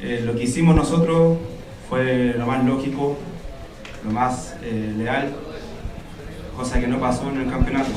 [0.00, 1.36] eh, lo que hicimos nosotros
[1.90, 3.18] fue lo más lógico,
[4.02, 5.34] lo más eh, leal,
[6.56, 7.90] cosa que no pasó en el campeonato.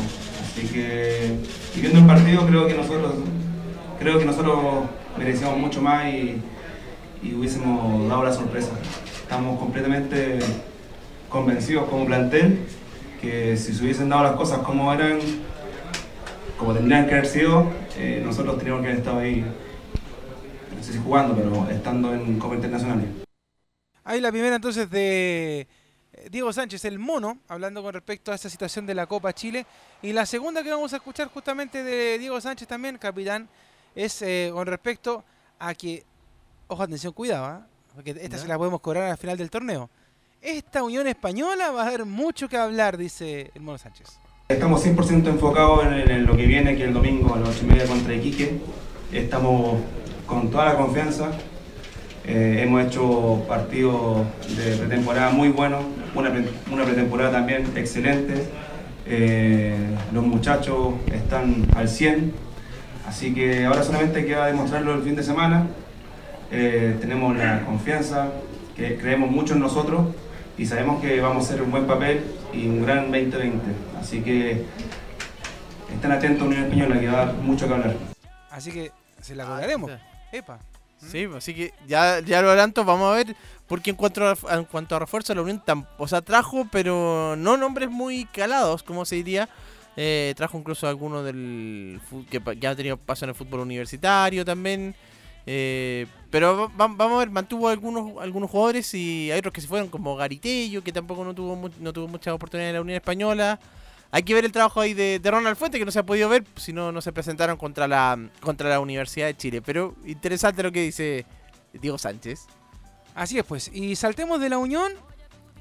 [0.44, 1.38] Así que,
[1.78, 3.14] y viendo el partido, creo que nosotros,
[3.98, 4.84] creo que nosotros
[5.18, 6.42] merecíamos mucho más y,
[7.24, 8.72] y hubiésemos dado la sorpresa.
[9.30, 10.39] Estamos completamente
[11.30, 12.65] convencidos como plantel
[13.22, 15.20] que si se hubiesen dado las cosas como eran,
[16.58, 19.46] como tendrían que haber sido, eh, nosotros teníamos que haber estado ahí
[20.76, 23.06] no sé si jugando, pero estando en Copa Internacional.
[24.04, 25.68] Ahí la primera entonces de
[26.12, 29.68] eh, Diego Sánchez, el mono, hablando con respecto a esta situación de la Copa Chile.
[30.02, 33.48] Y la segunda que vamos a escuchar justamente de Diego Sánchez también, capitán,
[33.94, 35.24] es eh, con respecto
[35.60, 36.04] a que,
[36.68, 37.68] ojo, atención, cuidado, ¿ah?
[38.00, 39.90] Porque esta se la podemos cobrar al final del torneo.
[40.42, 44.08] Esta Unión Española va a dar mucho que hablar, dice el mono Sánchez.
[44.48, 47.66] Estamos 100% enfocados en, en lo que viene, que el domingo a las 8 y
[47.68, 48.58] media contra Iquique.
[49.12, 49.80] Estamos
[50.26, 51.32] con toda la confianza.
[52.26, 55.84] Eh, hemos hecho partidos de pretemporada muy buenos,
[56.16, 58.48] una, pre- una pretemporada también excelente.
[59.08, 59.76] Eh,
[60.14, 62.32] los muchachos están al 100,
[63.06, 65.68] así que ahora solamente queda demostrarlo el fin de semana.
[66.52, 68.32] Eh, tenemos la confianza,
[68.76, 70.08] que creemos mucho en nosotros
[70.58, 73.60] y sabemos que vamos a hacer un buen papel y un gran 2020.
[74.00, 74.66] Así que
[75.94, 77.96] estén atentos a Unión Española que va a dar mucho que hablar.
[78.50, 79.92] Así que se la cobraremos.
[80.32, 80.60] Epa.
[80.98, 83.34] Sí, pues, así que ya, ya lo adelanto, vamos a ver,
[83.68, 87.36] porque en cuanto a, en cuanto a refuerzo, la Unión tam- o sea, trajo, pero
[87.38, 89.48] no nombres muy calados, como se diría.
[89.96, 94.94] Eh, trajo incluso algunos del que ya ha tenido paso en el fútbol universitario también.
[95.52, 99.62] Eh, pero va- va- vamos a ver, mantuvo algunos algunos jugadores y hay otros que
[99.62, 102.98] se fueron, como Garitello, que tampoco no tuvo no tuvo muchas oportunidades en la Unión
[102.98, 103.60] Española.
[104.12, 106.30] Hay que ver el trabajo ahí de, de Ronald Fuente, que no se ha podido
[106.30, 109.62] ver, si no, no se presentaron contra la, contra la Universidad de Chile.
[109.64, 111.26] Pero interesante lo que dice
[111.74, 112.46] Diego Sánchez.
[113.16, 113.72] Así es, pues.
[113.74, 114.92] Y saltemos de la Unión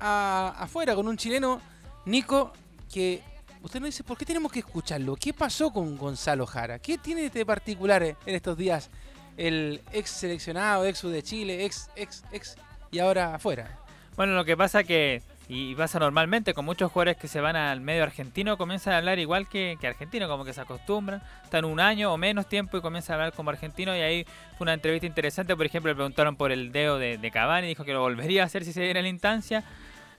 [0.01, 1.61] a, afuera con un chileno,
[2.05, 2.53] Nico,
[2.93, 3.23] que
[3.63, 5.17] usted nos dice, ¿por qué tenemos que escucharlo?
[5.17, 6.79] ¿Qué pasó con Gonzalo Jara?
[6.79, 8.91] ¿Qué tiene de particular en estos días
[9.39, 12.57] el ex seleccionado, ex de Chile, ex, ex, ex,
[12.91, 13.79] y ahora afuera?
[14.17, 17.81] Bueno, lo que pasa que, y pasa normalmente con muchos jugadores que se van al
[17.81, 21.79] medio argentino, comienzan a hablar igual que, que argentino, como que se acostumbran, están un
[21.79, 24.25] año o menos tiempo y comienzan a hablar como argentino y ahí
[24.57, 27.85] fue una entrevista interesante, por ejemplo, le preguntaron por el dedo de, de Cavani, dijo
[27.85, 29.63] que lo volvería a hacer si se diera la instancia,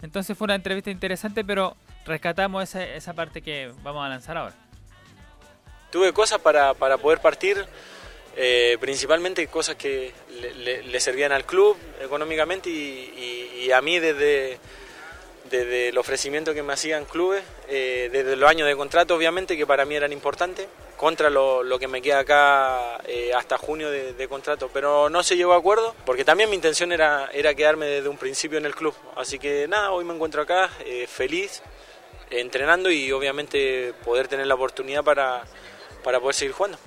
[0.02, 4.56] entonces fue una entrevista interesante, pero rescatamos esa, esa parte que vamos a lanzar ahora.
[5.92, 7.66] Tuve cosas para, para poder partir,
[8.42, 13.82] eh, principalmente cosas que le, le- le servían al club económicamente y, y- y a
[13.82, 14.58] mí desde,
[15.52, 19.68] desde el ofrecimiento que me hacían clubes, eh, desde los años de contrato obviamente que
[19.68, 24.14] para mí eran importantes, contra lo, lo que me queda acá eh, hasta junio de,
[24.14, 27.88] de contrato, pero no se llegó a acuerdo porque también mi intención era, era quedarme
[27.88, 31.62] desde un principio en el club, así que nada, hoy me encuentro acá eh, feliz
[32.30, 35.44] entrenando y obviamente poder tener la oportunidad para,
[36.04, 36.78] para poder seguir jugando.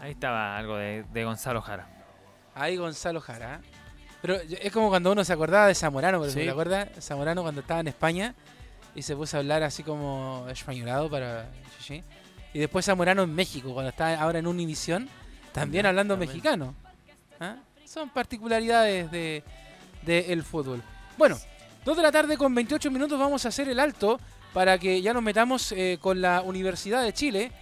[0.00, 1.86] Ahí estaba algo de, de Gonzalo Jara.
[2.54, 3.56] Ahí Gonzalo Jara.
[3.56, 3.68] ¿eh?
[4.22, 6.40] Pero es como cuando uno se acordaba de Zamorano, por Sí.
[6.40, 7.04] ejemplo, ¿te acuerdas?
[7.04, 8.34] Zamorano cuando estaba en España
[8.94, 11.48] y se puso a hablar así como españolado para.
[12.52, 15.08] Y después Zamorano en México, cuando está ahora en Univisión,
[15.52, 16.30] también hablando también.
[16.30, 16.74] mexicano.
[17.40, 17.56] ¿Ah?
[17.84, 19.42] Son particularidades de,
[20.02, 20.82] del fútbol.
[21.16, 21.38] Bueno,
[21.84, 24.20] 2 de la tarde con 28 minutos vamos a hacer el alto
[24.52, 27.52] para que ya nos metamos eh, con la Universidad de Chile,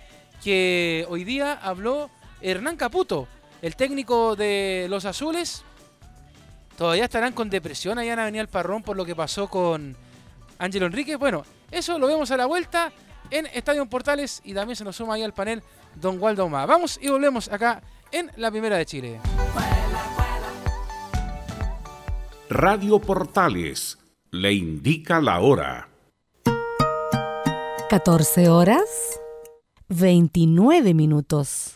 [0.42, 3.28] que hoy día habló Hernán Caputo,
[3.62, 5.64] el técnico de los Azules.
[6.76, 9.96] Todavía estarán con depresión allá en Avenida El Parrón por lo que pasó con
[10.58, 11.16] Ángelo Enrique.
[11.16, 12.92] Bueno, eso lo vemos a la vuelta
[13.30, 15.62] en Estadio Portales y también se nos suma ahí al panel
[15.94, 16.66] Don Waldo Ma.
[16.66, 19.20] Vamos y volvemos acá en la Primera de Chile.
[22.48, 23.98] Radio Portales
[24.30, 25.88] le indica la hora.
[27.88, 29.18] 14 horas
[29.88, 31.75] 29 minutos.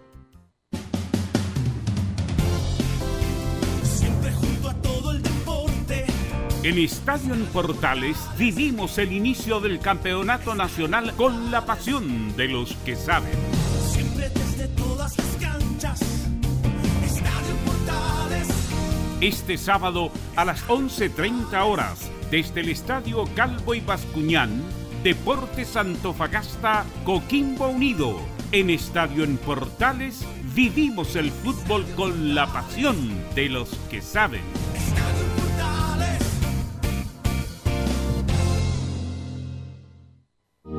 [6.63, 12.75] En Estadio en Portales vivimos el inicio del campeonato nacional con la pasión de los
[12.85, 13.33] que saben.
[13.91, 16.01] Siempre desde todas las canchas.
[17.03, 18.47] Estadio Portales.
[19.21, 24.61] Este sábado a las 11.30 horas, desde el Estadio Calvo y Bascuñán,
[25.03, 28.19] Deportes Antofagasta, Coquimbo Unido.
[28.51, 32.95] En Estadio en Portales vivimos el fútbol con la pasión
[33.33, 34.43] de los que saben.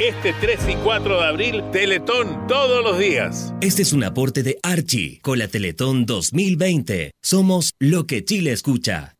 [0.00, 3.52] Este 3 y 4 de abril, Teletón todos los días.
[3.60, 7.10] Este es un aporte de Archie con la Teletón 2020.
[7.22, 9.16] Somos lo que Chile escucha.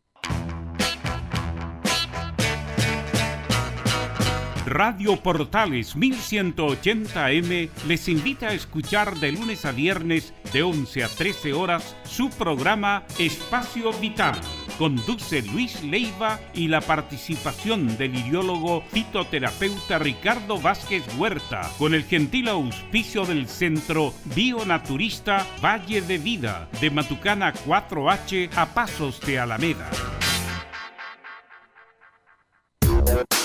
[4.65, 11.53] Radio Portales 1180M les invita a escuchar de lunes a viernes de 11 a 13
[11.53, 14.41] horas su programa Espacio Vital.
[14.81, 22.49] Conduce Luis Leiva y la participación del iriólogo fitoterapeuta Ricardo Vázquez Huerta con el gentil
[22.49, 29.91] auspicio del Centro Bionaturista Valle de Vida de Matucana 4H a Pasos de Alameda.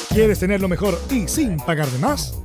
[0.08, 2.45] ¿Quieres tener lo mejor y sin pagar de más?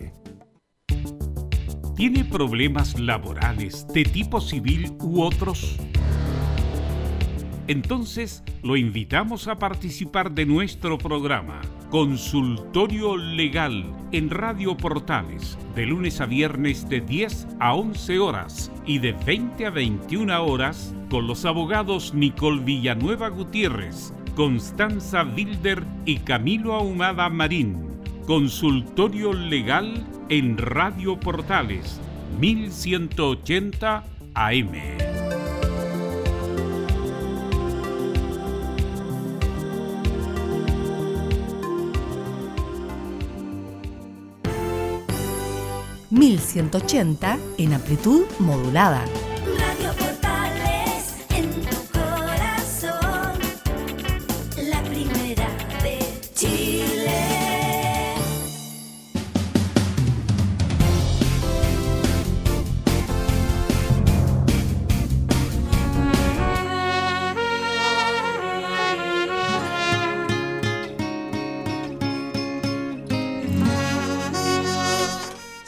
[2.01, 5.77] ¿Tiene problemas laborales de tipo civil u otros?
[7.67, 11.61] Entonces lo invitamos a participar de nuestro programa
[11.91, 18.97] Consultorio Legal en Radio Portales de lunes a viernes de 10 a 11 horas y
[18.97, 26.73] de 20 a 21 horas con los abogados Nicole Villanueva Gutiérrez, Constanza Wilder y Camilo
[26.73, 27.90] Ahumada Marín.
[28.31, 31.99] Consultorio Legal en Radio Portales
[32.39, 34.71] 1180 AM.
[46.09, 49.03] ...1180 en amplitud modulada.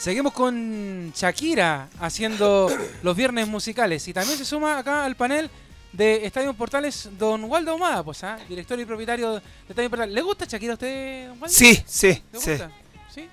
[0.03, 2.69] Seguimos con Shakira haciendo
[3.03, 4.05] los viernes musicales.
[4.05, 5.49] Y también se suma acá al panel
[5.93, 8.37] de Estadio Portales don Waldo Ahumada, pues, ¿ah?
[8.49, 10.13] director y propietario de Estadio Portales.
[10.13, 11.55] ¿Le gusta Shakira a usted, don Waldo?
[11.55, 12.51] Sí, sí, ¿Le sí.
[12.51, 12.69] gusta?
[13.15, 13.29] ¿Sí?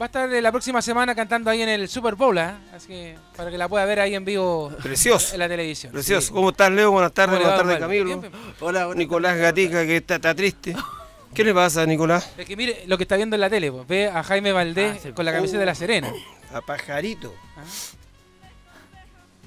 [0.00, 2.58] Va a estar eh, la próxima semana cantando ahí en el Super Bowl, ¿ah?
[2.74, 5.34] Así que para que la pueda ver ahí en vivo Precioso.
[5.34, 5.92] en la televisión.
[5.92, 6.28] Precioso.
[6.28, 6.32] Sí.
[6.32, 6.92] ¿Cómo estás, Leo?
[6.92, 7.78] Buenas tardes, ¿Cómo le buenas tardes?
[7.78, 8.20] Camilo.
[8.20, 10.74] Bien, Hola, Nicolás Gatica, que está, está triste.
[11.34, 12.32] ¿Qué le pasa, Nicolás?
[12.36, 13.86] Es que mire lo que está viendo en la tele, pues.
[13.86, 16.12] ve a Jaime Valdés con la camiseta de la Serena.
[16.52, 17.32] A pajarito.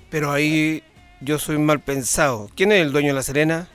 [0.09, 0.83] Pero ahí
[1.21, 2.49] yo soy mal pensado.
[2.55, 3.67] ¿Quién es el dueño de la Serena?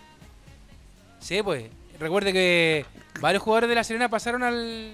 [1.20, 1.64] Sí, pues.
[1.98, 2.86] Recuerde que
[3.20, 4.92] varios jugadores de la Serena pasaron al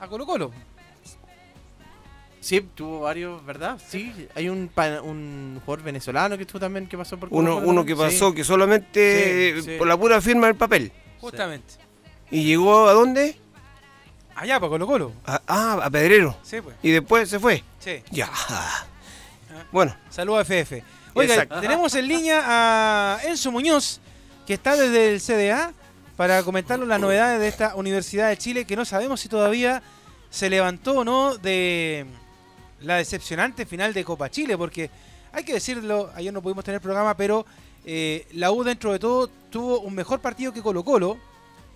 [0.00, 0.50] a Colo Colo.
[2.40, 3.78] Sí, tuvo varios, ¿verdad?
[3.88, 7.68] Sí, hay un, pa- un jugador venezolano que estuvo también que pasó por Uno, Colo-Colo
[7.70, 8.10] uno que también.
[8.10, 9.76] pasó, que solamente Sí, sí.
[9.78, 10.90] por la pura firma del papel.
[11.20, 11.74] Justamente.
[12.32, 13.36] ¿Y llegó a dónde?
[14.34, 15.12] Allá, para Colo Colo.
[15.24, 16.34] A- ah, a Pedrero.
[16.42, 16.74] Sí, pues.
[16.82, 17.62] Y después se fue.
[17.78, 18.02] Sí.
[18.10, 18.28] Ya.
[19.70, 19.94] Bueno.
[20.10, 20.82] Saludos a FF.
[21.14, 21.60] Oiga, Exacto.
[21.60, 24.00] tenemos en línea a Enzo Muñoz,
[24.46, 25.72] que está desde el CDA,
[26.16, 29.82] para comentarnos las novedades de esta Universidad de Chile, que no sabemos si todavía
[30.30, 32.06] se levantó o no de
[32.80, 34.88] la decepcionante final de Copa Chile, porque
[35.32, 37.44] hay que decirlo, ayer no pudimos tener programa, pero
[37.84, 41.18] eh, la U dentro de todo tuvo un mejor partido que Colo Colo,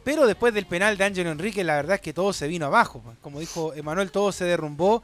[0.06, 3.02] pero después del penal de Ángelo Enrique, la verdad es que todo se vino abajo.
[3.04, 3.18] pues.
[3.18, 5.02] Como dijo Emanuel, todo se derrumbó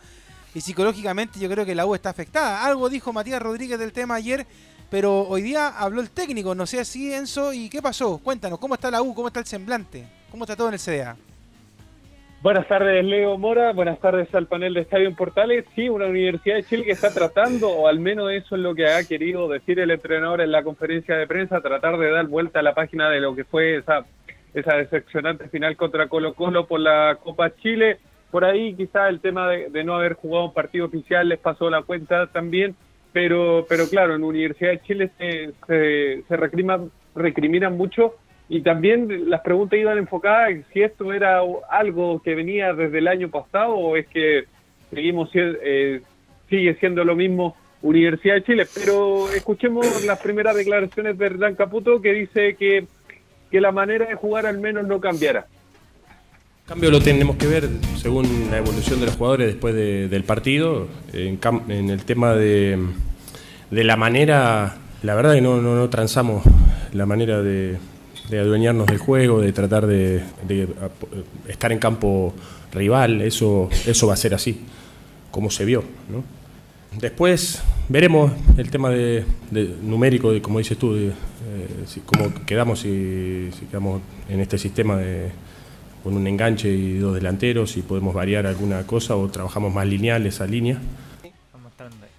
[0.54, 2.64] y psicológicamente yo creo que la U está afectada.
[2.64, 4.46] Algo dijo Matías Rodríguez del tema ayer,
[4.92, 8.18] pero hoy día habló el técnico, no sé así Enzo, ¿y qué pasó?
[8.18, 9.12] Cuéntanos, ¿cómo está la U?
[9.12, 10.04] ¿Cómo está el semblante?
[10.30, 11.16] ¿Cómo está todo en el CDA?
[12.40, 13.72] Buenas tardes, Leo Mora.
[13.72, 15.64] Buenas tardes al panel de Estadio Portales.
[15.74, 18.86] Sí, una Universidad de Chile que está tratando, o al menos eso es lo que
[18.86, 22.62] ha querido decir el entrenador en la conferencia de prensa, tratar de dar vuelta a
[22.62, 24.04] la página de lo que fue esa,
[24.54, 27.98] esa decepcionante final contra Colo Colo por la Copa Chile.
[28.30, 31.82] Por ahí quizá el tema de, no haber jugado un partido oficial les pasó la
[31.82, 32.74] cuenta también,
[33.12, 38.14] pero, pero claro, en Universidad de Chile se, se, se recrima- recriminan mucho
[38.48, 41.40] y también las preguntas iban enfocadas en si esto era
[41.70, 44.44] algo que venía desde el año pasado o es que
[44.90, 46.00] seguimos eh,
[46.48, 48.66] sigue siendo lo mismo Universidad de Chile.
[48.74, 52.84] Pero escuchemos las primeras declaraciones de Hernán Caputo que dice que,
[53.52, 55.46] que la manera de jugar al menos no cambiará.
[56.66, 57.68] cambio lo tenemos que ver
[58.00, 60.88] según la evolución de los jugadores después de- del partido.
[61.12, 61.38] En,
[61.90, 62.78] el tema de,
[63.70, 66.42] de la manera, la verdad que no, no, transamos
[66.94, 67.76] la manera de,
[68.30, 70.22] de adueñarnos del juego, de tratar de,
[71.46, 72.32] estar en campo
[72.72, 73.20] rival.
[73.20, 74.62] Eso, eso va a ser así,
[75.30, 75.84] como se vio.
[76.10, 76.24] ¿no?
[76.98, 81.12] Después veremos el tema de, de numérico, de, como dices tú,
[81.44, 85.30] eh, si- cómo quedamos si, si quedamos en este sistema de,
[86.02, 90.26] con un enganche y dos delanteros, si podemos variar alguna cosa o trabajamos más lineal
[90.26, 90.78] esa línea.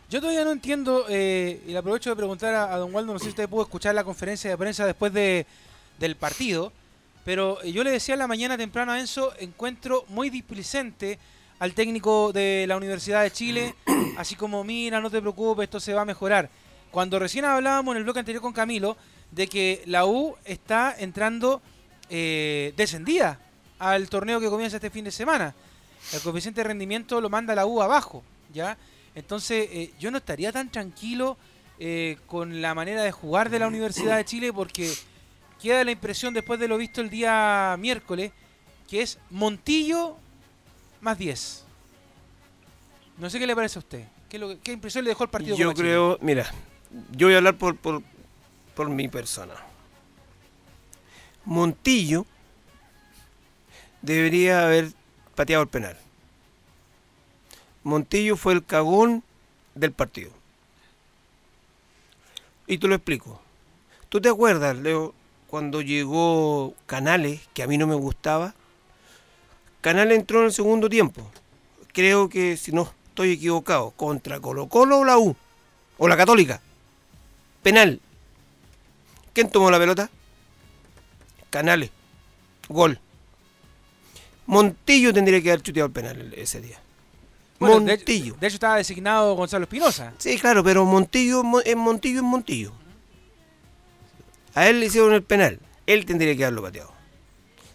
[0.09, 3.19] Yo todavía no entiendo, eh, y le aprovecho de preguntar a, a don Waldo, no
[3.19, 5.47] sé si usted pudo escuchar la conferencia de prensa después de,
[5.99, 6.71] del partido,
[7.25, 11.17] pero eh, yo le decía en la mañana temprano a Enzo, encuentro muy displicente
[11.57, 13.73] al técnico de la Universidad de Chile,
[14.17, 16.47] así como, mira, no te preocupes, esto se va a mejorar.
[16.91, 18.95] Cuando recién hablábamos en el bloque anterior con Camilo
[19.33, 21.61] de que la U está entrando
[22.09, 23.39] eh, descendida
[23.79, 25.55] al torneo que comienza este fin de semana.
[26.11, 28.23] El coeficiente de rendimiento lo manda la U abajo,
[28.53, 28.77] ¿ya?
[29.15, 31.37] Entonces, eh, yo no estaría tan tranquilo
[31.79, 34.93] eh, con la manera de jugar de la Universidad de Chile porque
[35.61, 38.31] queda la impresión después de lo visto el día miércoles
[38.89, 40.17] que es Montillo
[41.01, 41.65] más 10.
[43.17, 44.05] No sé qué le parece a usted.
[44.29, 45.55] ¿Qué, lo impresión le dejó el partido?
[45.55, 46.51] Yo creo, mira,
[47.11, 48.01] yo voy a hablar por, por,
[48.75, 49.55] por mi persona.
[51.45, 52.25] Montillo
[54.01, 54.91] debería haber
[55.35, 55.97] pateado el penal.
[57.83, 59.23] Montillo fue el cagón
[59.75, 60.31] del partido.
[62.67, 63.41] Y te lo explico.
[64.09, 65.13] ¿Tú te acuerdas, Leo,
[65.47, 68.53] cuando llegó Canales, que a mí no me gustaba?
[69.81, 71.29] Canales entró en el segundo tiempo.
[71.91, 75.35] Creo que, si no estoy equivocado, contra Colo Colo o la U,
[75.97, 76.61] o la Católica.
[77.61, 77.99] Penal.
[79.33, 80.09] ¿Quién tomó la pelota?
[81.49, 81.89] Canales.
[82.69, 82.99] Gol.
[84.45, 86.79] Montillo tendría que haber chuteado el penal ese día.
[87.59, 88.35] Bueno, de- Montillo.
[88.39, 90.13] De, hecho, estaba designado Gonzalo Espinosa.
[90.17, 92.73] Sí, claro, pero Montillo mo- es Montillo es Montillo.
[94.55, 95.59] A él le hicieron el penal.
[95.87, 96.91] Él tendría que haberlo pateado.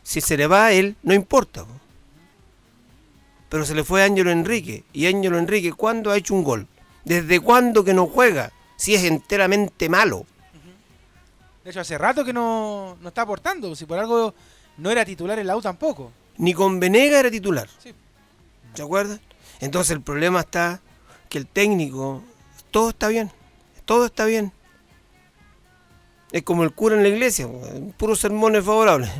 [0.03, 1.65] Si se le va a él, no importa.
[1.65, 1.73] po.
[3.49, 4.85] Pero se le fue a Ángelo Enrique.
[4.93, 6.67] Y Ángelo Enrique, ¿cuándo ha hecho un gol?
[7.05, 8.53] ¿Desde cuándo que no juega?
[8.77, 10.27] Si es enteramente malo.
[11.69, 13.77] De hecho, hace rato que no, no está aportando.
[13.77, 14.33] Si por algo
[14.79, 16.11] no era titular en la U tampoco.
[16.39, 17.69] Ni con Venega era titular.
[17.79, 17.93] Sí.
[18.73, 19.21] ¿Se acuerdan?
[19.61, 20.81] Entonces el problema está
[21.29, 22.23] que el técnico,
[22.71, 23.31] todo está bien,
[23.85, 24.51] todo está bien.
[26.33, 27.47] Es como el cura en la iglesia,
[27.99, 29.11] puros sermones favorables.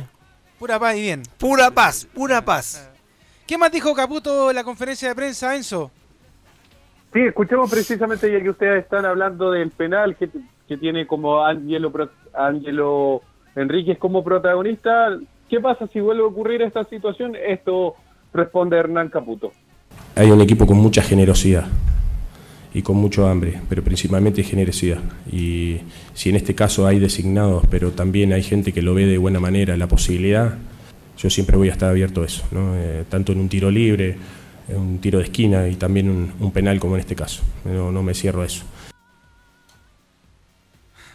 [0.57, 1.21] Pura paz y bien.
[1.37, 2.89] Pura paz, pura paz.
[3.45, 5.91] ¿Qué más dijo Caputo en la conferencia de prensa, Enzo?
[7.13, 10.27] Sí, escuchemos precisamente ya que ustedes están hablando del penal que,
[10.67, 11.43] que tiene como
[11.91, 13.21] Pro- Ángelo
[13.55, 15.17] Enríquez como protagonista.
[15.49, 17.35] ¿Qué pasa si vuelve a ocurrir esta situación?
[17.35, 17.95] Esto
[18.33, 19.51] responde Hernán Caputo.
[20.15, 21.65] Hay un equipo con mucha generosidad
[22.73, 24.99] y con mucho hambre, pero principalmente generosidad.
[25.31, 25.77] Y
[26.13, 29.39] si en este caso hay designados, pero también hay gente que lo ve de buena
[29.39, 30.55] manera, la posibilidad,
[31.17, 32.75] yo siempre voy a estar abierto a eso, ¿no?
[32.75, 34.15] Eh, tanto en un tiro libre,
[34.67, 37.41] en un tiro de esquina y también un, un penal como en este caso.
[37.65, 38.63] No, no me cierro a eso.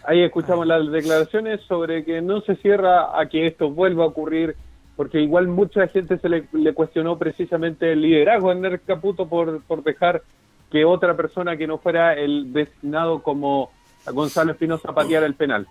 [0.06, 4.54] Ahí escuchamos las declaraciones sobre que no se cierra a que esto vuelva a ocurrir,
[4.96, 6.44] porque igual mucha gente se le,
[6.74, 10.22] cuestionó precisamente el liderazgo de Hernán Caputo por, por dejar
[10.70, 13.70] que otra persona que no fuera el designado como
[14.12, 15.66] Gonzalo Espinosa pateara el penal.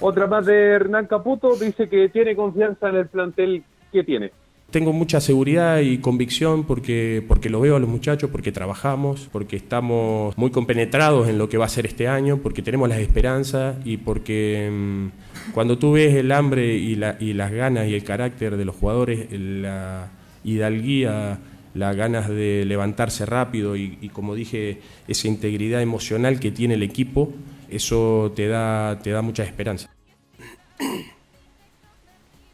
[0.00, 3.62] Otra más de Hernán Caputo dice que tiene confianza en el plantel
[3.92, 4.32] que tiene.
[4.70, 9.56] Tengo mucha seguridad y convicción porque, porque lo veo a los muchachos, porque trabajamos, porque
[9.56, 13.76] estamos muy compenetrados en lo que va a ser este año, porque tenemos las esperanzas
[13.84, 18.02] y porque mm, cuando tú ves el hambre y, la- y las ganas y el
[18.04, 20.10] carácter de los jugadores, la
[20.44, 21.38] hidalguía,
[21.74, 27.32] las ganas de levantarse rápido y, como dije, esa integridad emocional que tiene el equipo,
[27.70, 29.90] eso te da, te da mucha esperanza.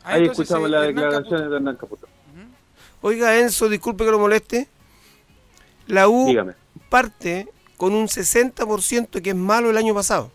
[0.04, 2.08] Ahí entonces, escuchamos las declaraciones de Hernán Caputo.
[3.00, 4.68] Oiga, Enzo, disculpe que lo moleste.
[5.86, 6.54] La U Dígame.
[6.88, 10.30] parte con un 60% que es malo el año pasado.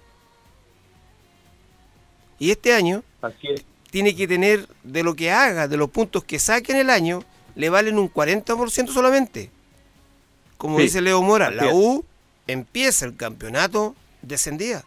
[2.39, 3.65] Y este año Así es.
[3.89, 7.23] tiene que tener de lo que haga, de los puntos que saque en el año,
[7.55, 9.49] le valen un 40% solamente.
[10.57, 11.73] Como Sí, dice Leo Mora, la.
[11.73, 12.03] U
[12.47, 14.83] empieza el campeonato descendida.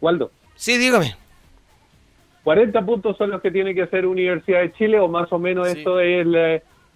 [0.00, 0.30] Waldo.
[0.56, 1.16] Sí, dígame.
[2.44, 5.66] 40 puntos son los que tiene que hacer Universidad de Chile, o más o menos
[5.66, 6.34] esto es el,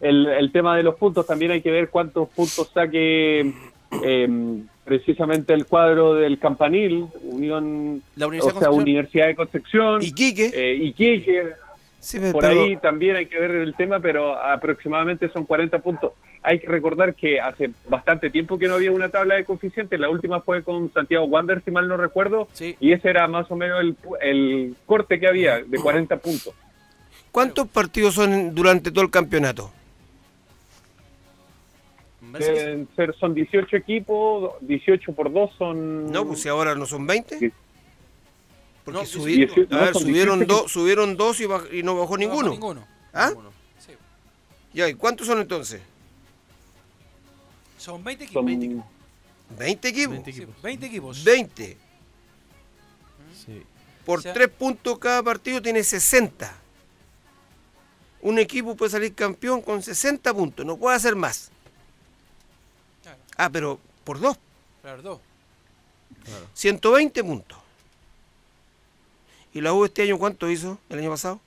[0.00, 1.26] el, el tema de los puntos.
[1.26, 3.52] También hay que ver cuántos puntos saque
[4.04, 8.82] eh, precisamente el cuadro del Campanil, Unión, La o Universidad de sea, Concepción.
[8.82, 10.02] Universidad de Concepción.
[10.02, 10.50] Iquique.
[10.54, 11.42] Eh, Iquique.
[12.12, 16.12] pero- Por ahí también hay que ver el tema, pero aproximadamente son 40 puntos.
[16.42, 19.98] Hay que recordar que hace bastante tiempo que no había una tabla de coeficientes.
[19.98, 22.48] La última fue con Santiago Wander, si mal no recuerdo.
[22.80, 26.54] Y ese era más o menos el, el corte que había de 40 puntos.
[27.32, 29.70] ¿Cuántos partidos son durante todo el campeonato?
[32.20, 36.12] Deben ser, son 18 equipos, 18 por 2 son...
[36.12, 37.52] No, pues si ahora no son 20.
[38.84, 41.82] Porque No, subi- 18, a no, ver, subieron, 18 dos, subieron dos y, baj- y
[41.82, 42.50] no bajó ninguno.
[42.50, 42.86] ninguno.
[43.14, 43.30] ¿Ah?
[44.74, 45.80] Ya, ¿y cuántos son entonces?
[47.78, 48.40] Son 20 equipos.
[48.40, 48.84] Son 20 equipos.
[49.58, 50.14] 20 equipos.
[50.14, 50.62] 20 equipos.
[50.62, 51.24] 20 equipos.
[51.24, 51.76] 20.
[54.04, 56.54] Por O sea- 3 puntos cada partido tiene 60.
[58.20, 61.50] Un equipo puede salir campeón con 60 puntos, no puede hacer más.
[63.36, 64.36] Ah, pero por 2.
[64.82, 65.20] Claro, dos.
[66.54, 67.58] 120 puntos.
[69.54, 71.40] ¿Y la U este año cuánto hizo el año pasado?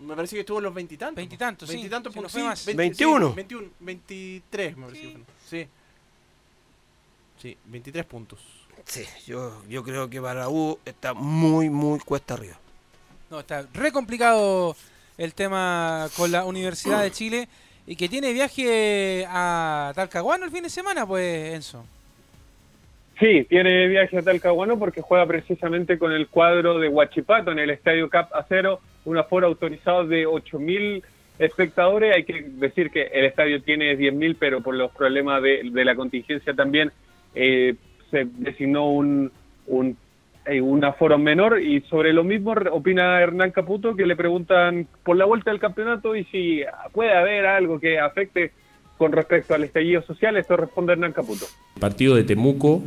[0.00, 1.16] Me parece que estuvo en los veintitantos.
[1.16, 1.74] Veintitantos, sí.
[1.74, 2.66] Veintitantos no fue sí, más.
[2.66, 3.28] 20, 21.
[3.28, 5.24] sí, 21, 23 me parece que fue.
[5.48, 5.68] Sí.
[7.40, 8.38] Sí, 23 puntos.
[8.84, 12.58] Sí, yo, yo creo que para U está muy, muy cuesta arriba.
[13.30, 14.76] No, está re complicado
[15.16, 17.48] el tema con la Universidad de Chile
[17.86, 21.84] y que tiene viaje a Talcahuano el fin de semana, pues, Enzo.
[23.18, 27.70] Sí, tiene viaje a Talcahuano porque juega precisamente con el cuadro de Huachipato en el
[27.70, 31.02] Estadio Cap Acero, un aforo autorizado de 8.000
[31.38, 32.14] espectadores.
[32.14, 35.94] Hay que decir que el estadio tiene 10.000, pero por los problemas de, de la
[35.94, 36.92] contingencia también
[37.34, 37.74] eh,
[38.10, 39.30] se designó un,
[39.66, 39.96] un,
[40.46, 41.60] eh, un aforo menor.
[41.60, 46.14] Y sobre lo mismo opina Hernán Caputo, que le preguntan por la vuelta del campeonato
[46.14, 48.52] y si puede haber algo que afecte
[48.98, 50.36] con respecto al estallido social.
[50.36, 51.46] Esto responde Hernán Caputo.
[51.80, 52.82] Partido de Temuco,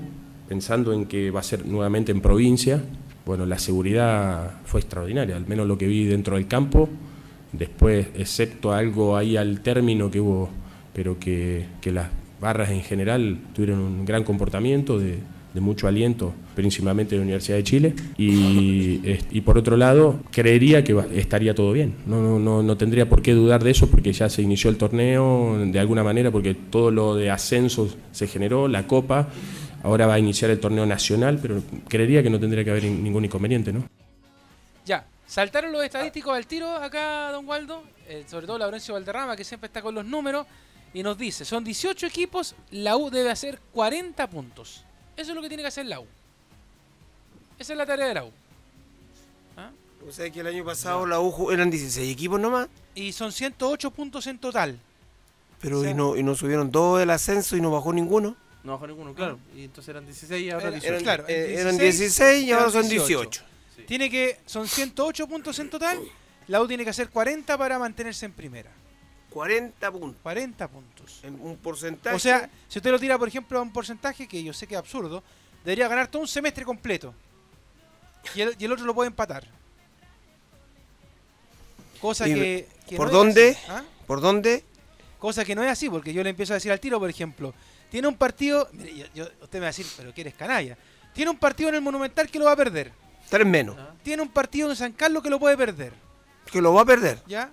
[0.47, 2.83] pensando en que va a ser nuevamente en provincia,
[3.25, 6.89] bueno, la seguridad fue extraordinaria, al menos lo que vi dentro del campo.
[7.53, 10.49] Después, excepto algo ahí al término que hubo,
[10.93, 12.07] pero que, las
[12.41, 15.19] barras en general tuvieron un gran comportamiento de,
[15.55, 17.93] mucho aliento, principalmente de la Universidad de Chile.
[18.17, 21.93] Y, por otro lado, creería que estaría todo bien.
[22.05, 24.77] No, no, no, no tendría por qué dudar de eso porque ya se inició el
[24.77, 29.29] torneo de alguna manera, porque todo lo de ascenso se generó, la Copa.
[29.83, 33.03] Ahora va a iniciar el torneo nacional, pero creería que no tendría que haber in-
[33.03, 33.87] ningún inconveniente, ¿no?
[34.85, 39.43] Ya, saltaron los estadísticos al tiro acá, don Waldo, eh, sobre todo Laurencio Valderrama, que
[39.43, 40.47] siempre está con los números,
[40.93, 44.83] y nos dice, son 18 equipos, la U debe hacer 40 puntos.
[45.17, 46.05] Eso es lo que tiene que hacer la U.
[47.59, 48.31] Esa es la tarea de la U.
[50.07, 53.89] O sea que el año pasado la U eran 16 equipos nomás, Y son 108
[53.91, 54.77] puntos en total.
[55.61, 58.35] pero O sea- y, no, y no subieron dos del ascenso y no bajó ninguno.
[58.63, 59.39] No bajó ninguno, claro.
[59.55, 61.03] Y entonces eran 16 y ahora Era- 18.
[61.03, 63.43] claro, eh, eran 16 y ahora son 18.
[63.87, 65.99] Tiene que, son 108 puntos en total.
[66.47, 68.71] La U tiene que hacer 40 para mantenerse en primera.
[69.29, 70.21] 40 puntos.
[70.23, 71.19] 40 puntos.
[71.23, 72.15] En un porcentaje.
[72.15, 74.75] O sea, si usted lo tira, por ejemplo, a un porcentaje que yo sé que
[74.75, 75.23] es absurdo,
[75.65, 77.13] debería ganar todo un semestre completo.
[78.35, 79.45] Y el, y el otro lo puede empatar.
[81.99, 83.49] Cosa ¿Y que, que ¿Por es dónde?
[83.51, 83.83] así, ¿ah?
[84.07, 84.63] ¿Por dónde?
[85.19, 87.53] Cosa que no es así, porque yo le empiezo a decir al tiro, por ejemplo,
[87.93, 90.75] tiene un partido, mire, yo- yo- usted me va a decir, pero que eres canalla.
[91.13, 92.91] Tiene un partido en el Monumental que lo va a perder.
[93.29, 93.77] Tres menos.
[94.01, 95.93] Tiene un partido en San Carlos que lo puede perder.
[96.51, 97.19] Que lo va a perder.
[97.27, 97.51] ¿Ya?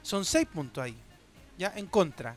[0.00, 0.96] Son seis puntos ahí.
[1.58, 1.74] ¿Ya?
[1.76, 2.34] En contra.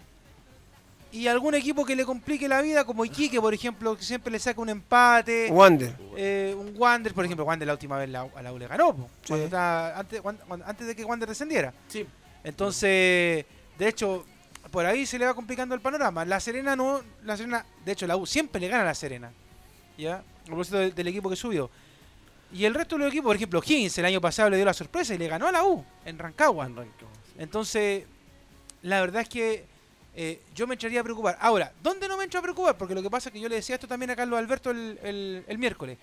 [1.14, 4.38] Y algún equipo que le complique la vida, como Iquique, por ejemplo, que siempre le
[4.40, 5.48] saca un empate.
[5.50, 5.96] Wander.
[6.18, 8.94] Eh, un Wander, por ejemplo, Wander la última vez la, a la U le ganó,
[8.94, 11.74] po, cuando estaba- antes, cuando- antes de que Wander descendiera.
[11.88, 12.06] Sí.
[12.44, 13.46] Entonces,
[13.78, 14.26] de hecho,
[14.72, 16.26] por ahí se le va complicando el panorama.
[16.26, 19.32] La Serena no, la Serena, de hecho, la U siempre le gana a la Serena.
[19.98, 20.16] ¿Ya?
[20.18, 21.70] A propósito del, del equipo que subió.
[22.52, 24.74] Y el resto de los equipos, por ejemplo, 15 el año pasado le dio la
[24.74, 26.68] sorpresa y le ganó a la U en Rancagua.
[27.38, 28.06] Entonces,
[28.82, 29.66] la verdad es que
[30.16, 31.38] eh, yo me echaría a preocupar.
[31.40, 32.78] Ahora, ¿dónde no me echo a preocupar?
[32.78, 35.00] Porque lo que pasa es que yo le decía esto también a Carlos Alberto el,
[35.04, 35.98] el- el miércoles.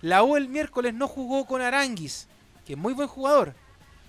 [0.00, 2.26] La U el miércoles no jugó con Aranguis,
[2.66, 3.54] que es muy buen jugador.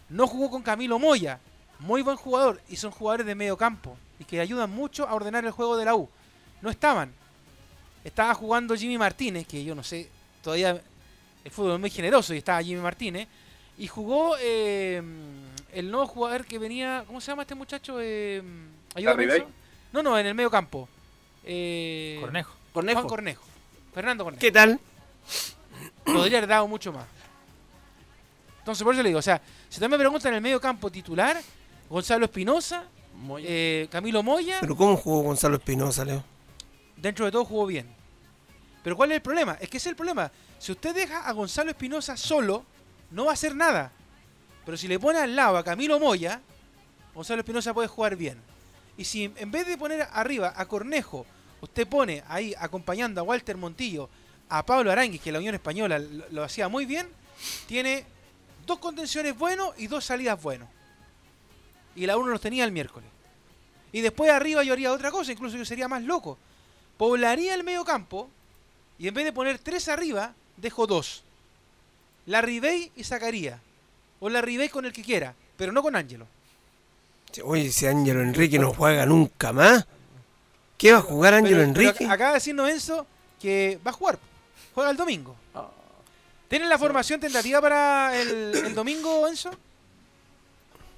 [0.10, 1.40] No jugó con Camilo Moya,
[1.84, 5.46] muy buen jugador, y son jugadores de medio campo, y que ayudan mucho a ordenar
[5.46, 6.10] el juego de la U.
[6.62, 7.12] No estaban.
[8.04, 10.10] Estaba jugando Jimmy Martínez, que yo no sé,
[10.42, 10.82] todavía
[11.44, 13.28] el fútbol es muy generoso, y estaba Jimmy Martínez.
[13.78, 15.02] Y jugó eh,
[15.74, 17.98] el nuevo jugador que venía, ¿cómo se llama este muchacho?
[18.00, 18.42] Eh,
[18.96, 19.52] ayúdame, ¿Larry Enzo.
[19.92, 20.88] No, no, en el medio campo.
[21.44, 22.56] Eh, Cornejo.
[22.72, 23.00] Cornejo.
[23.02, 23.44] Juan Cornejo.
[23.94, 24.42] Fernando Cornejo.
[24.42, 24.80] ¿Qué tal?
[26.06, 27.06] Podría haber dado mucho más.
[28.60, 30.90] Entonces, por eso le digo, o sea, si usted me pregunta en el medio campo
[30.90, 31.42] titular,
[31.90, 32.86] Gonzalo Espinosa,
[33.40, 36.24] eh, Camilo Moya, Pero ¿cómo jugó Gonzalo Espinosa, Leo?
[36.98, 37.88] dentro de todo jugó bien.
[38.84, 39.58] Pero ¿cuál es el problema?
[39.60, 40.32] Es que ese es el problema.
[40.60, 42.66] Si usted deja a Gonzalo Espinosa solo,
[43.12, 43.92] no va a hacer nada.
[44.66, 46.42] Pero si le pone al lado a Camilo Moya,
[47.14, 48.40] Gonzalo Espinosa puede jugar bien.
[48.98, 51.26] Y si en vez de poner arriba a Cornejo,
[51.62, 54.10] usted pone ahí acompañando a Walter Montillo,
[54.50, 57.08] a Pablo Aranguis, que la Unión Española lo, lo hacía muy bien,
[57.68, 58.06] tiene
[58.66, 60.70] dos contenciones buenos y dos salidas buenos.
[61.96, 63.10] Y la uno los tenía el miércoles.
[63.92, 66.38] Y después arriba yo haría otra cosa, incluso yo sería más loco.
[66.98, 68.30] Poblaría el medio campo
[68.98, 71.24] y en vez de poner tres arriba, dejo dos.
[72.26, 73.60] La Ribey y sacaría.
[74.20, 76.26] O la Ribey con el que quiera, pero no con Ángelo.
[77.44, 79.86] Oye, ese Ángelo Enrique no juega nunca más.
[80.78, 82.06] ¿Qué va a jugar Ángelo Pero- Enrique?
[82.06, 83.06] ac- acaba de decirnos Enzo
[83.42, 84.20] que va a jugar.
[84.74, 85.36] Juega el domingo.
[86.48, 89.50] ¿Tienen la formación tentativa para el, el domingo, Enzo?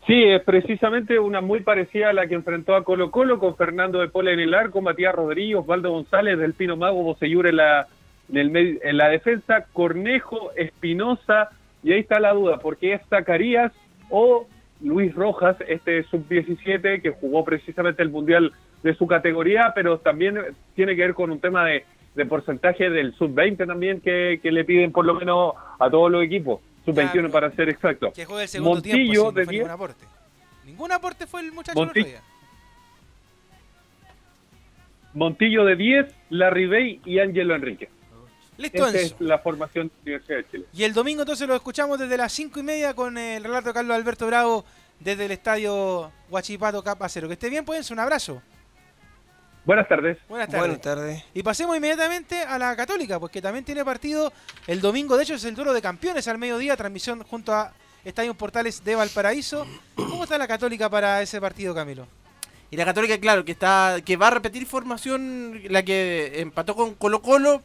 [0.07, 3.99] Sí, es precisamente una muy parecida a la que enfrentó a Colo Colo con Fernando
[3.99, 7.87] de Pola en el arco, Matías Rodríguez, Osvaldo González, Del Pino Mago, Bocellur en la,
[8.31, 11.49] en, la defensa, Cornejo, Espinosa,
[11.83, 13.71] y ahí está la duda, porque es Zacarías
[14.11, 14.45] o
[14.79, 18.51] Luis Rojas, este sub-17 que jugó precisamente el Mundial
[18.83, 20.37] de su categoría, pero también
[20.75, 21.83] tiene que ver con un tema de,
[22.13, 26.23] de porcentaje del sub-20 también que, que le piden por lo menos a todos los
[26.23, 28.11] equipos, sub-21 para ser exacto.
[28.13, 30.05] Que juegue el segundo Montillo tiempo, no de 10, ningún aporte.
[30.65, 32.21] Ningún aporte fue el muchacho el Monti- otro día.
[35.13, 37.89] Montillo de 10, Larry Bay y Ángelo Enrique.
[38.57, 38.97] Listo, Enzo.
[38.97, 40.65] es la formación de la Universidad de Chile.
[40.73, 43.73] Y el domingo entonces lo escuchamos desde las cinco y media con el relato de
[43.73, 44.65] Carlos Alberto Bravo
[44.99, 47.27] desde el estadio Huachipato Capa Cero.
[47.27, 48.41] Que esté bien, pues, un abrazo.
[49.65, 50.17] Buenas tardes.
[50.29, 50.61] Buenas tardes.
[50.61, 51.23] Buenas tardes.
[51.33, 54.31] Y pasemos inmediatamente a la Católica, porque también tiene partido
[54.67, 55.17] el domingo.
[55.17, 58.95] De hecho, es el duelo de campeones al mediodía, transmisión junto a Estadio Portales de
[58.95, 59.65] Valparaíso.
[59.95, 62.07] ¿Cómo está la Católica para ese partido, Camilo?
[62.69, 66.93] Y la Católica, claro, que está que va a repetir formación, la que empató con
[66.93, 67.63] Colo Colo,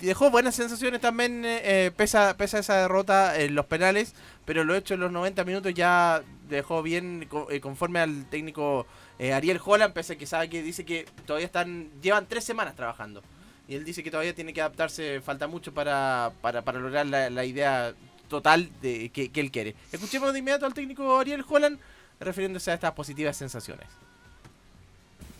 [0.00, 4.14] dejó buenas sensaciones también, eh, pesa, pesa esa derrota en los penales,
[4.44, 8.86] pero lo hecho en los 90 minutos ya dejó bien eh, conforme al técnico
[9.24, 12.76] eh, Ariel Holland, pese a que sabe que dice que todavía están, llevan tres semanas
[12.76, 13.22] trabajando.
[13.66, 17.44] Y él dice que todavía tiene que adaptarse, falta mucho para, para, lograr la, la
[17.46, 17.94] idea
[18.28, 19.74] total de que, que él quiere.
[19.92, 21.78] Escuchemos de inmediato al técnico Ariel Holland
[22.20, 23.86] refiriéndose a estas positivas sensaciones.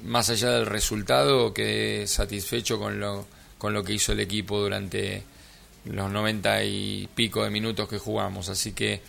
[0.03, 3.26] más allá del resultado, quedé satisfecho con lo,
[3.59, 5.24] con lo que hizo el equipo durante
[5.85, 8.49] los 90 y pico de minutos que jugamos.
[8.49, 9.03] Así que,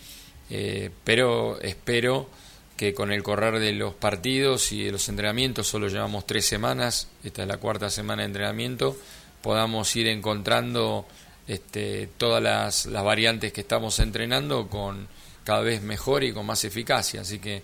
[0.50, 2.28] eh, pero espero
[2.76, 7.08] que con el correr de los partidos y de los entrenamientos, solo llevamos tres semanas,
[7.24, 8.96] esta es la cuarta semana de entrenamiento,
[9.42, 11.06] podamos ir encontrando
[11.46, 15.08] este, todas las, variantes que estamos entrenando con
[15.44, 17.20] cada vez mejor y con más eficacia.
[17.20, 17.62] Así que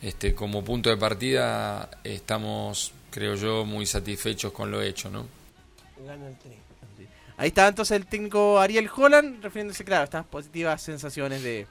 [0.00, 5.26] este, como punto de partida estamos, creo yo, muy satisfechos con lo hecho, ¿no?
[7.38, 11.66] Ahí está entonces el técnico Ariel Holland refiriéndose, claro, estas positivas sensaciones de.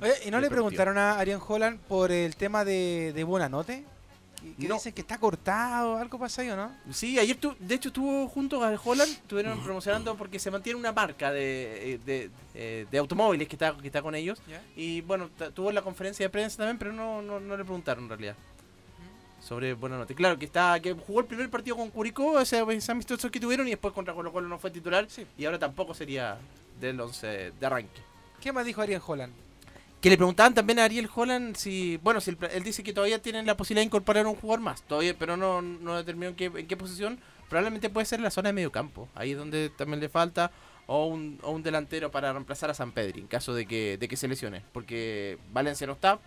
[0.00, 3.84] Oye, ¿y no le preguntaron a Arián Holland por el tema de, de Buenanote?
[4.40, 6.70] Que, que dicen que está cortado, algo pasa ahí, ¿o no?
[6.92, 10.92] Sí, ayer tu- de hecho estuvo junto a Holland, estuvieron promocionando porque se mantiene una
[10.92, 14.38] marca de, de, eh, de automóviles que está, que está con ellos.
[14.76, 18.10] Y bueno, tuvo la conferencia de prensa también, pero no, no, no le preguntaron en
[18.10, 18.36] realidad.
[19.42, 20.14] Sobre Buenanote.
[20.14, 23.66] Claro, que está que jugó el primer partido con Curicó, ese, ese amistoso que tuvieron,
[23.66, 25.06] y después contra Colo Colo no fue titular.
[25.38, 26.38] Y ahora tampoco sería
[26.80, 28.00] del 11 de arranque.
[28.40, 29.32] ¿Qué más dijo Arián Holland?
[30.04, 33.22] Que le preguntaban también a Ariel Holland si, bueno, si el él dice que todavía
[33.22, 36.44] tienen la posibilidad de incorporar un jugador más, todavía, pero no, no determinó en qué,
[36.54, 37.18] en qué posición.
[37.48, 40.50] Probablemente puede ser la zona de medio campo, ahí es donde también le falta,
[40.86, 44.06] o un, o un delantero para reemplazar a San Pedri en caso de que, de
[44.06, 46.18] que se lesione, porque Valencia no está,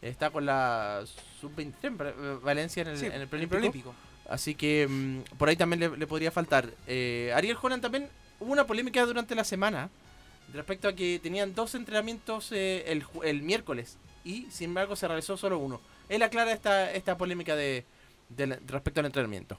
[0.00, 1.02] está con la
[1.40, 3.96] sub-23, para- eh, Valencia en el, Sí, en el preolímpico.
[4.30, 6.68] Así que mm, por ahí también le, le podría faltar.
[6.86, 8.08] Eh, Ariel Holland también
[8.38, 9.90] hubo una polémica durante la semana
[10.52, 15.36] respecto a que tenían dos entrenamientos eh, el, el miércoles y sin embargo se realizó
[15.36, 15.80] solo uno.
[16.08, 17.84] Él aclara esta, esta polémica de,
[18.66, 19.58] respecto al entrenamiento.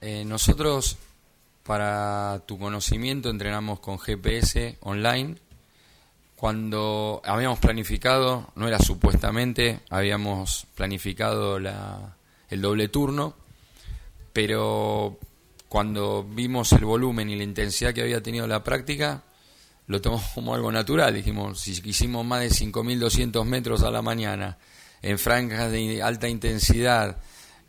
[0.00, 0.24] Eh,
[6.36, 12.16] cuando habíamos planificado, no era supuestamente, habíamos planificado la,
[12.50, 13.34] el doble turno,
[14.32, 15.18] pero
[15.68, 19.22] cuando vimos el volumen y la intensidad que había tenido la práctica,
[19.86, 21.14] lo tomamos como algo natural.
[21.14, 24.58] Dijimos, si hicimos más de 5.200 metros a la mañana,
[25.02, 27.18] en franjas de alta intensidad,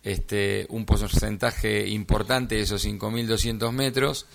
[0.04, 4.26] este, un porcentaje importante de esos 5.200 metros,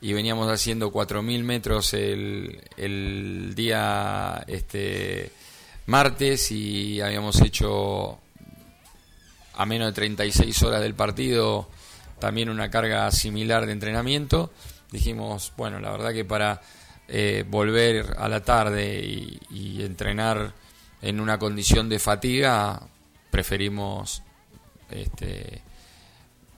[0.00, 5.30] y veníamos haciendo 4.000 metros el, el día este,
[5.86, 8.18] martes y habíamos hecho
[9.54, 11.68] a menos de 36 horas del partido
[12.20, 14.52] también una carga similar de entrenamiento.
[14.92, 16.60] Dijimos, bueno, la verdad que para
[17.10, 20.52] eh, volver a la tarde y, y entrenar
[21.02, 22.80] en una condición de fatiga,
[23.30, 24.22] preferimos
[24.90, 25.62] este,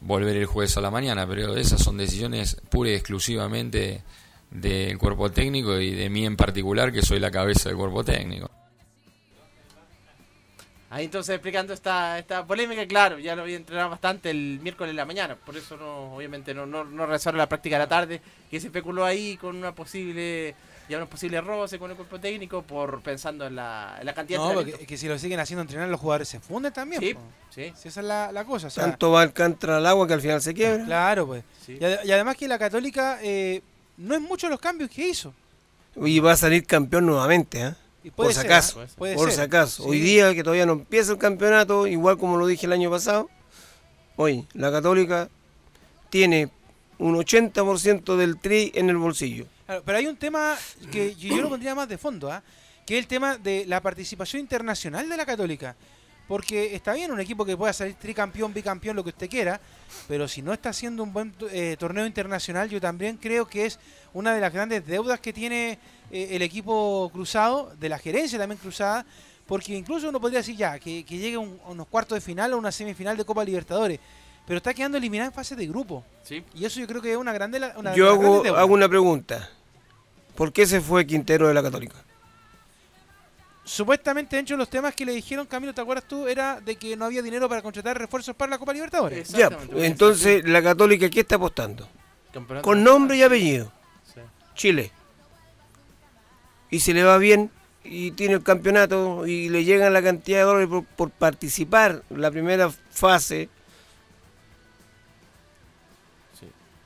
[0.01, 4.03] volver el jueves a la mañana, pero esas son decisiones pura y exclusivamente
[4.51, 8.51] del cuerpo técnico y de mí en particular, que soy la cabeza del cuerpo técnico.
[10.95, 14.97] Ahí entonces explicando esta, esta polémica, claro, ya lo había entrenado bastante el miércoles en
[14.97, 18.21] la mañana, por eso no, obviamente no, no, no realizaron la práctica de la tarde,
[18.51, 20.55] que se especuló ahí con una posible,
[20.91, 24.39] ya unos posibles roces con el cuerpo técnico por pensando en la, en la cantidad
[24.41, 27.01] No, de porque es que si lo siguen haciendo entrenar los jugadores se funden también.
[27.01, 27.21] Sí, po.
[27.49, 27.73] sí.
[27.75, 28.67] Si esa es la, la cosa.
[28.67, 30.85] o sea, Tanto va el cantra al agua que al final se quiebra.
[30.85, 31.43] Claro, pues.
[31.69, 33.63] Y, ade- y además que la Católica eh,
[33.97, 35.33] no es mucho los cambios que hizo.
[35.97, 37.77] Y va a salir campeón nuevamente, ¿ah?
[38.11, 38.41] Por si.
[38.97, 39.85] Puede por si acaso.
[39.85, 39.89] Sí.
[39.89, 43.31] Hoy día, que todavía no empieza el campeonato, igual como lo dije el año pasado,
[44.17, 45.29] hoy la Católica
[46.11, 46.51] tiene
[46.99, 49.47] un 80% del tri en el bolsillo.
[49.67, 50.57] Claro, pero hay un tema
[50.91, 52.43] que yo yo lo pondría más de fondo, ¿ah?
[52.87, 55.77] que es el tema de la participación internacional de la Católica.
[56.33, 59.61] Porque está bien un equipo que pueda salir tricampeón, bicampeón, lo que usted quiera,
[60.09, 63.79] pero si no está haciendo un buen eh, torneo internacional, yo también creo que es
[64.15, 65.79] una de las grandes deudas que tiene
[66.11, 69.05] eh, el equipo cruzado, de la gerencia también cruzada,
[69.47, 72.23] porque incluso uno podría decir ya, que, que llegue a un- a unos cuartos de
[72.23, 74.01] final o una semifinal de Copa Libertadores,
[74.47, 76.03] pero está quedando eliminada en fase de grupo.
[76.55, 77.61] Y eso yo creo que es una grande...
[77.77, 78.59] Una Yo hago, deudas.
[78.59, 79.51] hago una pregunta.
[80.35, 81.97] ¿Por qué se fue Quintero de la Católica?
[83.65, 86.27] Supuestamente, dentro de los temas que le dijeron, Camilo, ¿te acuerdas tú?
[86.27, 89.29] Era de que no había dinero para contratar refuerzos para la Copa Libertadores.
[89.29, 91.89] Ya, entonces la Católica, ¿qué está apostando?
[92.63, 93.73] Con nombre y apellido.
[94.55, 94.91] Chile.
[96.71, 97.51] Y se le va bien
[97.85, 102.21] y tiene el campeonato y le llegan la cantidad de dólares por, por participar en
[102.21, 103.49] la primera fase.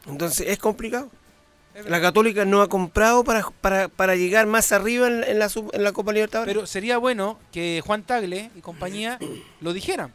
[0.06, 1.10] Entonces es complicado.
[1.84, 5.84] La Católica no ha comprado para, para, para llegar más arriba en, en la, en
[5.84, 6.54] la Copa Libertadores.
[6.54, 9.18] Pero sería bueno que Juan Tagle y compañía
[9.60, 10.12] lo dijeran.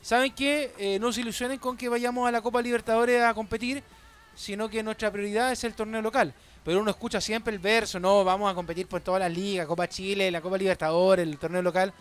[0.00, 0.72] ¿Saben qué?
[0.78, 3.82] Eh, no se ilusionen con que vayamos a la Copa Libertadores a competir,
[4.34, 6.34] sino que nuestra prioridad es el torneo local.
[6.64, 9.86] Pero uno escucha siempre el verso, no, vamos a competir por todas las ligas, Copa
[9.86, 11.92] Chile, la Copa Libertadores, el torneo local.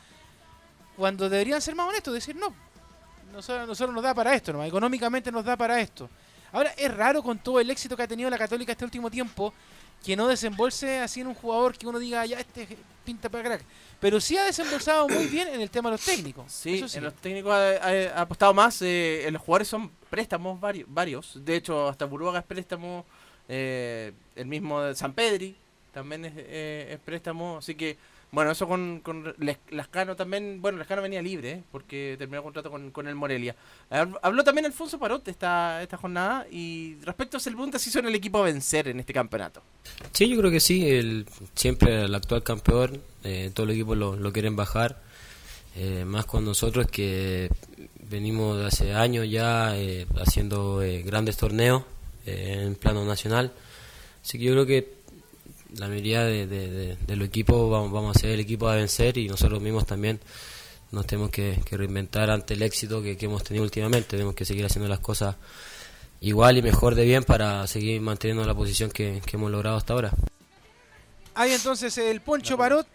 [0.96, 2.54] Cuando deberían ser más honestos, decir no,
[3.34, 4.64] nosotros, nosotros nos da para esto, ¿no?
[4.64, 6.10] económicamente nos da para esto.
[6.54, 9.54] Ahora, es raro con todo el éxito que ha tenido la Católica este último tiempo
[10.06, 12.68] que no desembolse así en un jugador que uno diga, ya este
[13.06, 13.64] pinta para crack.
[14.00, 16.52] Pero sí ha desembolsado muy bien en el tema de los técnicos.
[16.52, 16.98] Sí, sí.
[16.98, 17.78] en los técnicos ha,
[18.18, 18.82] ha- apostado más.
[18.82, 20.88] eh, en los jugadores son préstamos varios.
[20.94, 21.44] varios.
[21.44, 23.06] De hecho, hasta Burbuaga es préstamo.
[23.50, 25.56] eh, el mismo de San Pedri
[25.94, 27.58] también es, eh, es préstamo.
[27.58, 27.98] Así que,
[28.34, 29.34] bueno, eso con, con
[29.70, 30.62] Lascano también.
[30.62, 33.56] Bueno, Lascano venía libre eh, porque terminó el contrato con, con el Morelia.
[33.90, 36.46] Hab- Habló también Alfonso Parot esta, esta jornada.
[36.52, 39.62] Y respecto a ese pregunta, si son el equipo a vencer en este campeonato.
[40.12, 40.90] Sí, yo creo que sí.
[40.90, 41.26] El,
[41.56, 45.00] siempre el actual campeón, eh, todo el equipo lo, lo quieren bajar.
[45.76, 47.50] eh, más con nosotros que
[48.10, 49.74] venimos hace años ya
[50.22, 51.84] haciendo grandes torneos
[52.26, 53.52] en plano nacional.
[54.24, 55.03] Así que yo creo que
[55.78, 58.76] la mayoría de, de- de- de los equipos vamos, vamos a ser el equipo a
[58.76, 60.20] vencer y nosotros mismos también
[60.92, 64.10] nos tenemos que, reinventar ante el éxito que, que hemos tenido últimamente.
[64.12, 65.36] Tenemos que seguir haciendo las cosas
[66.22, 69.94] igual y mejor de bien para seguir manteniendo la posición que, que hemos logrado hasta
[69.94, 70.12] ahora.
[71.36, 72.86] Hay entonces el Poncho Parot,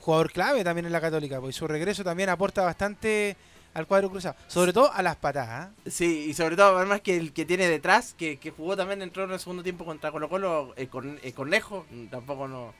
[0.00, 3.36] jugador clave también en la Católica, pues su regreso también aporta bastante
[3.74, 5.68] al cuadro cruzado, sobre todo a las patadas.
[5.68, 5.70] ¿ah?
[5.88, 9.24] Sí, y sobre todo, además que el que tiene detrás, que, que jugó también, entró
[9.24, 12.74] en el segundo tiempo contra Colo Colo, el, Corne- el Cornejo, mm, tampoco no...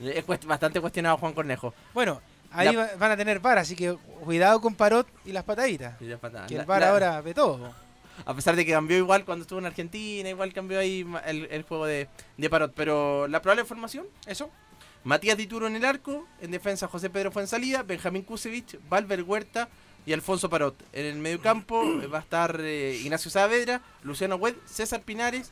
[0.00, 1.72] Es cuest- bastante cuestionado Juan Cornejo.
[1.94, 2.20] Bueno,
[2.52, 6.00] ahí La- van a tener VAR, así que cuidado con Parot y las pataditas.
[6.02, 6.48] Y las patadas.
[6.48, 7.72] Que el VAR la- ahora ve todo.
[8.26, 11.62] A pesar de que cambió igual cuando estuvo en Argentina, igual cambió ahí el, el
[11.62, 12.72] juego de, de Parot.
[12.74, 14.50] Pero la probable formación, eso.
[15.04, 19.68] Matías Dituro en el arco, en defensa José Pedro Fuensalida, Benjamín Kusevich, Valver Huerta
[20.06, 20.74] y Alfonso Parot.
[20.92, 25.50] En el mediocampo eh, va a estar eh, Ignacio Saavedra, Luciano Wed, César Pinares,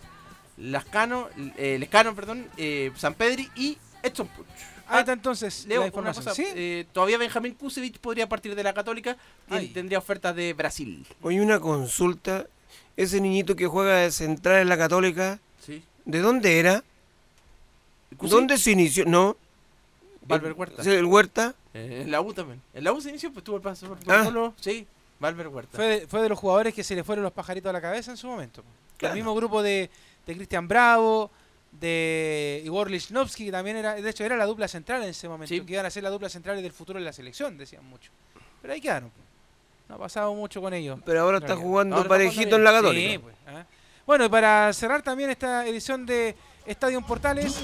[0.57, 1.29] Lascano,
[1.59, 4.47] eh, Lescano, perdón, eh, San Pedri y Edson Puch.
[4.87, 6.25] Ahí está entonces Leo, la una información.
[6.25, 6.45] cosa, ¿Sí?
[6.55, 9.17] eh, todavía Benjamín Kusevich podría partir de la Católica,
[9.51, 11.07] tien- tendría ofertas de Brasil.
[11.23, 12.47] Oye, una consulta.
[12.97, 15.83] Ese niñito que juega de central en la Católica, Sí.
[16.05, 16.85] ¿de dónde era?
[18.21, 19.05] ¿Dónde se inició?
[19.07, 19.37] No.
[20.27, 20.83] Valver Huerta.
[20.83, 21.55] ¿Sí, ¿El Huerta?
[21.73, 22.61] Eh, en la U también.
[22.73, 24.53] En la U se inició, pues tuvo el paso por Ah.
[24.61, 24.87] Sí,
[25.21, 25.77] Valver Huerta.
[25.77, 28.11] Fue de, fue de los jugadores que se le fueron los pajaritos a la cabeza
[28.11, 28.63] en su momento.
[29.01, 29.91] El mismo grupo de,
[30.27, 31.31] de Cristian Bravo,
[31.73, 35.55] de Igor Lichnowsky, que también era, de hecho era la dupla central en ese momento,
[35.67, 38.11] que iban a ser la dupla central del futuro de la selección, decían mucho.
[38.63, 39.11] Pero ahí quedaron.
[39.89, 40.99] No ha pasado mucho con ellos.
[41.05, 43.11] Pero ahora está jugando Ahora parejito está en la Católica.
[43.11, 43.67] Sí, pues, ¿ah?
[44.07, 46.35] Bueno, y para cerrar también esta edición de
[46.67, 47.61] Estadio Portales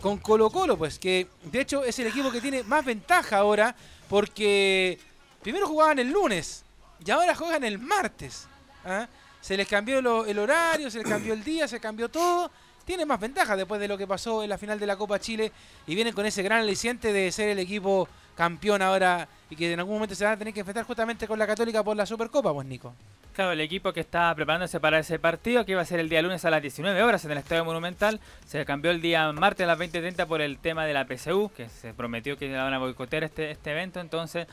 [0.00, 3.74] con Colo Colo, pues que de hecho es el equipo que tiene más ventaja ahora
[4.08, 4.98] porque
[5.42, 6.64] primero jugaban el lunes
[7.04, 8.46] y ahora juegan el martes.
[8.84, 9.06] ¿ah?
[9.40, 12.50] Se les cambió el horario, se les cambió el día, se cambió todo.
[12.84, 15.52] Tiene más ventaja después de lo que pasó en la final de la Copa Chile
[15.86, 19.78] y vienen con ese gran aliciente de ser el equipo campeón ahora y que en
[19.78, 22.52] algún momento se van a tener que enfrentar justamente con la Católica por la Supercopa,
[22.52, 22.94] pues Nico.
[23.34, 26.20] Claro, el equipo que está preparándose para ese partido, que iba a ser el día
[26.20, 29.68] lunes a las 19 horas en el Estadio Monumental, se cambió el día martes a
[29.68, 33.24] las 20.30 por el tema de la PSU, que se prometió que iban a boicotear
[33.24, 34.46] este, este evento, entonces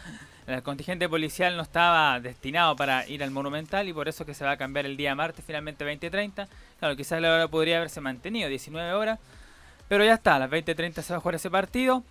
[0.47, 4.45] el contingente policial no estaba destinado para ir al Monumental y por eso que se
[4.45, 6.47] va a cambiar el día martes finalmente 20.30.
[6.79, 9.19] Claro, quizás la hora podría haberse mantenido 19 horas,
[9.89, 12.03] pero ya está, a las 20.30 se va a jugar ese partido.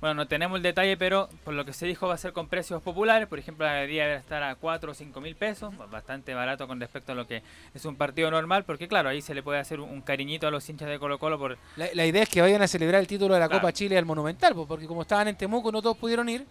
[0.00, 2.48] Bueno, no tenemos el detalle, pero por lo que se dijo va a ser con
[2.48, 3.26] precios populares.
[3.26, 6.78] Por ejemplo, la galería debe estar a 4 o 5 mil pesos, bastante barato con
[6.78, 7.42] respecto a lo que
[7.72, 10.68] es un partido normal, porque claro, ahí se le puede hacer un, cariñito a los
[10.68, 11.56] hinchas de Colo Colo por...
[11.76, 13.62] La, la idea es que vayan a celebrar el título de la Claro.
[13.62, 16.44] Copa Chile al Monumental, porque como estaban en Temuco no todos pudieron ir.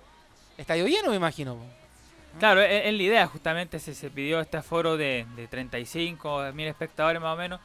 [0.57, 1.57] Estadio lleno, me imagino.
[2.39, 6.67] Claro, es, es la idea, justamente se, se pidió este aforo de, de 35 mil
[6.67, 7.59] espectadores más o menos,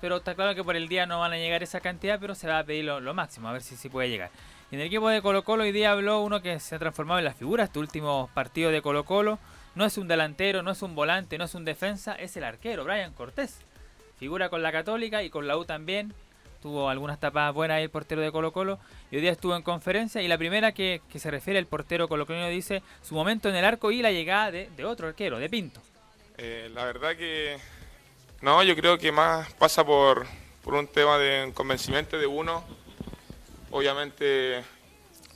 [0.00, 2.48] pero está claro que por el día no van a llegar esa cantidad, pero se
[2.48, 4.30] va a pedir lo, lo máximo, a ver si, si puede llegar.
[4.70, 7.24] En el equipo de Colo Colo hoy día habló uno que se ha transformado en
[7.24, 9.40] la figura, este último partido de Colo Colo,
[9.74, 12.84] no es un delantero, no es un volante, no es un defensa, es el arquero,
[12.84, 13.58] Brian Cortés.
[14.20, 16.14] Figura con la Católica y con la U también,
[16.62, 18.78] tuvo algunas tapadas buenas ahí el portero de Colo Colo
[19.10, 22.46] y hoy día estuvo en conferencia y la primera que, se refiere el portero colocolino
[22.46, 25.80] dice su momento en el arco y la llegada de, de otro arquero, de Pinto.
[26.38, 27.58] Eh, la verdad que
[28.40, 30.26] no, yo creo que más pasa por,
[30.62, 32.64] por un tema de convencimiento de uno.
[33.72, 34.64] Obviamente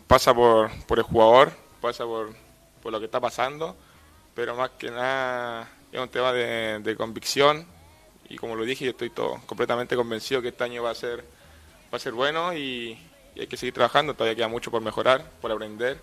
[0.09, 2.35] pasa por, por el jugador, pasa por,
[2.83, 3.77] por lo que está pasando,
[4.35, 7.67] pero más que nada es un tema de, de convicción.
[8.29, 9.11] Y como lo dije, yo estoy
[9.47, 11.21] completamente convencido que este año va a ser,
[11.93, 12.99] va a ser bueno y,
[13.37, 16.01] y hay que seguir trabajando, todavía queda mucho por mejorar, por aprender.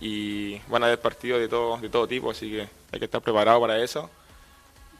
[0.00, 3.20] Y van a haber partidos de todo, de todo tipo, así que hay que estar
[3.20, 4.08] preparado para eso.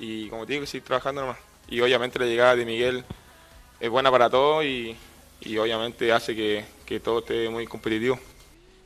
[0.01, 1.39] Y como te digo, seguir trabajando nomás.
[1.69, 3.05] Y obviamente la llegada de Miguel
[3.79, 4.97] es buena para todos y,
[5.41, 8.18] y obviamente hace que, que todo esté muy competitivo.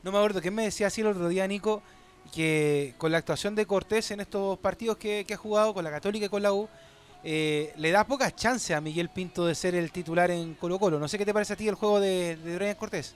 [0.02, 1.82] No me acuerdo quién me decía así el otro día, Nico,
[2.34, 5.90] que con la actuación de Cortés en estos partidos que, que ha jugado con la
[5.90, 6.68] Católica y con la U,
[7.24, 10.98] eh, le da pocas chances a Miguel Pinto de ser el titular en Colo Colo.
[10.98, 13.14] No sé qué te parece a ti el juego de, de Cortés.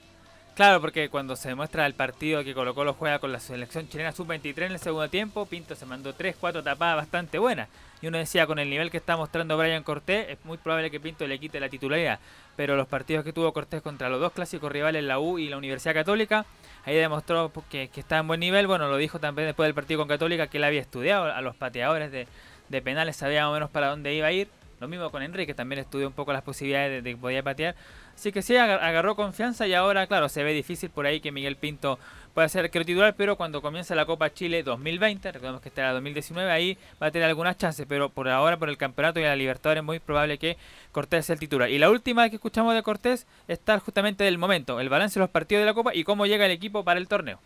[0.57, 4.13] Claro, porque cuando se demuestra el partido que Colo Colo juega con la selección chilena
[4.13, 7.69] sub-23 en el segundo tiempo, Pinto se mandó 3, 4 tapadas bastante buenas.
[8.01, 10.99] Y uno decía, con el nivel que está mostrando Brian Cortés, es muy probable que
[10.99, 12.21] Pinto le quite la titularidad.
[12.57, 15.59] Pero los partidos que tuvo Cortés contra los dos clásicos rivales, la U y la
[15.59, 16.47] Universidad Católica,
[16.87, 18.67] ahí demostró que, que está en buen nivel.
[18.67, 21.55] Bueno, lo dijo también después del partido con Católica, que él había estudiado a los
[21.55, 22.29] pateadores de,
[22.71, 24.49] de penales, sabía más o menos para dónde iba a ir.
[24.81, 27.75] Lo mismo con Enrique, también estudió un poco las posibilidades de, que podía patear.
[28.15, 31.33] Así que sí, agar- agarró confianza y ahora, claro, se ve difícil por ahí que
[31.33, 31.99] Miguel Pinto
[32.35, 35.93] pueda ser arquero titular, pero cuando comienza la Copa Chile 2020, recordemos que está la
[35.95, 39.35] 2019, ahí va a tener algunas chances, pero por ahora, por el campeonato y la
[39.35, 40.59] Libertadores, es muy probable que
[40.93, 41.71] Cortés sea el titular.
[41.71, 45.31] Y la última que escuchamos de Cortés está justamente del momento, el balance de los
[45.31, 47.39] partidos de la Copa y cómo llega el equipo para el torneo.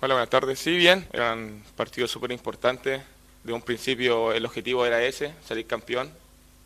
[0.00, 0.60] Hola, buenas tardes.
[0.60, 3.02] Sí, bien, eran partidos súper importantes.
[3.42, 6.10] De un principio el objetivo era ese, salir campeón,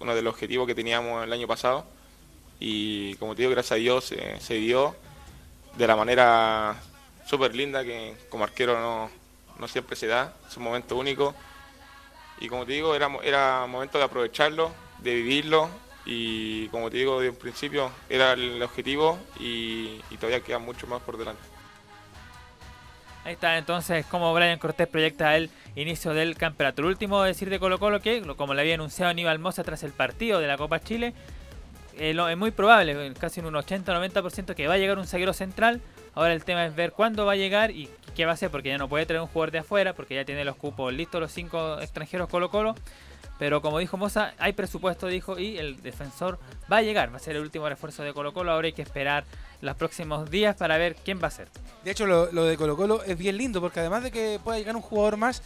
[0.01, 1.85] uno de los objetivos que teníamos el año pasado.
[2.61, 4.97] Y como te digo, gracias a Dios eh, se dio
[5.77, 6.77] de la manera
[7.27, 9.11] súper linda que como arquero no,
[9.59, 11.35] no siempre se da, es un momento único.
[12.41, 15.69] Y como te digo, era, era momento de aprovecharlo, de vivirlo.
[16.05, 21.03] Y como te digo, de un principio era el objetivo y todavía queda mucho más
[21.03, 21.58] por delante.
[23.29, 26.81] Ahí está entonces como Brian Cortés proyecta el inicio del campeonato.
[26.81, 29.93] Lo último decir de Colo Colo que, como le había anunciado Aníbal Mosa tras el
[29.93, 31.13] partido de la Copa Chile,
[31.99, 35.83] eh, es muy probable, casi en un 80-90% que va a llegar un zaguero central.
[36.15, 38.71] Ahora el tema es ver cuándo va a llegar y qué va a hacer, porque
[38.71, 41.31] ya no puede traer un jugador de afuera, porque ya tiene los cupos listos los
[41.31, 42.77] cinco extranjeros Colo Colo.
[43.39, 46.39] Pero como dijo Moza, hay presupuesto, dijo, y el defensor
[46.73, 47.13] va a llegar.
[47.13, 48.53] Va a ser el último refuerzo de Colo Colo.
[48.53, 49.25] Ahora hay que esperar
[49.61, 51.49] los próximos días para ver quién va a ser.
[51.85, 54.77] De hecho, lo, de Colo Colo es bien lindo porque además de que pueda llegar
[54.77, 55.43] un jugador más,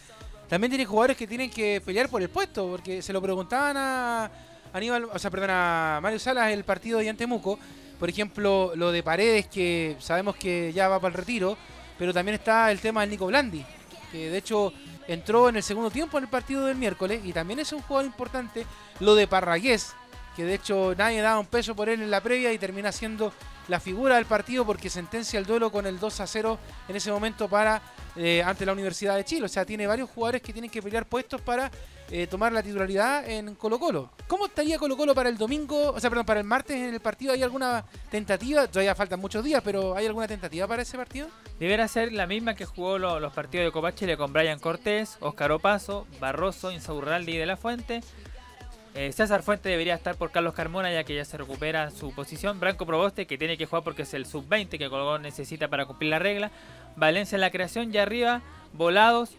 [0.49, 2.67] también tiene jugadores que tienen que pelear por el puesto.
[2.67, 4.31] Porque se lo preguntaban a
[4.73, 7.57] Aníbal, o sea, perdón, a Mario Salas el partido de Antemuco.
[7.99, 11.57] Por ejemplo, lo de Paredes, que sabemos que ya va para el retiro.
[11.97, 13.63] Pero también está el tema del Nico Blandi,
[14.11, 14.73] que de hecho
[15.07, 18.05] entró en el segundo tiempo en el partido del miércoles y también es un jugador
[18.05, 18.65] importante.
[18.99, 19.93] Lo de Parragués,
[20.35, 23.31] que de hecho nadie daba un peso por él en la previa y termina siendo
[23.67, 26.59] la figura del partido porque sentencia el duelo con el 2 a 0
[26.89, 27.81] en ese momento para
[28.15, 29.45] eh, ante la Universidad de Chile.
[29.45, 31.71] O sea, tiene varios jugadores que tienen que pelear puestos para
[32.11, 34.09] eh, tomar la titularidad en Colo Colo.
[34.27, 36.99] ¿Cómo estaría Colo Colo para el domingo, o sea, perdón, para el martes en el
[36.99, 37.33] partido?
[37.33, 38.67] ¿Hay alguna tentativa?
[38.67, 41.27] Todavía faltan muchos días, pero ¿hay alguna tentativa para ese partido?
[41.59, 45.17] Deberá ser la misma que jugó lo- los partidos de Copa Chile con Brian Cortés,
[45.21, 48.01] Óscar Opaso, Barroso, Insaurralde y De la Fuente.
[48.95, 52.59] Eh, César Fuente debería estar por Carlos Carmona ya que ya se recupera su posición.
[52.59, 56.11] Branco Proboste que tiene que jugar porque es el sub-20 que Colgón necesita para cumplir
[56.11, 56.51] la regla.
[56.95, 58.41] Valencia en la creación y arriba
[58.73, 59.31] Volados.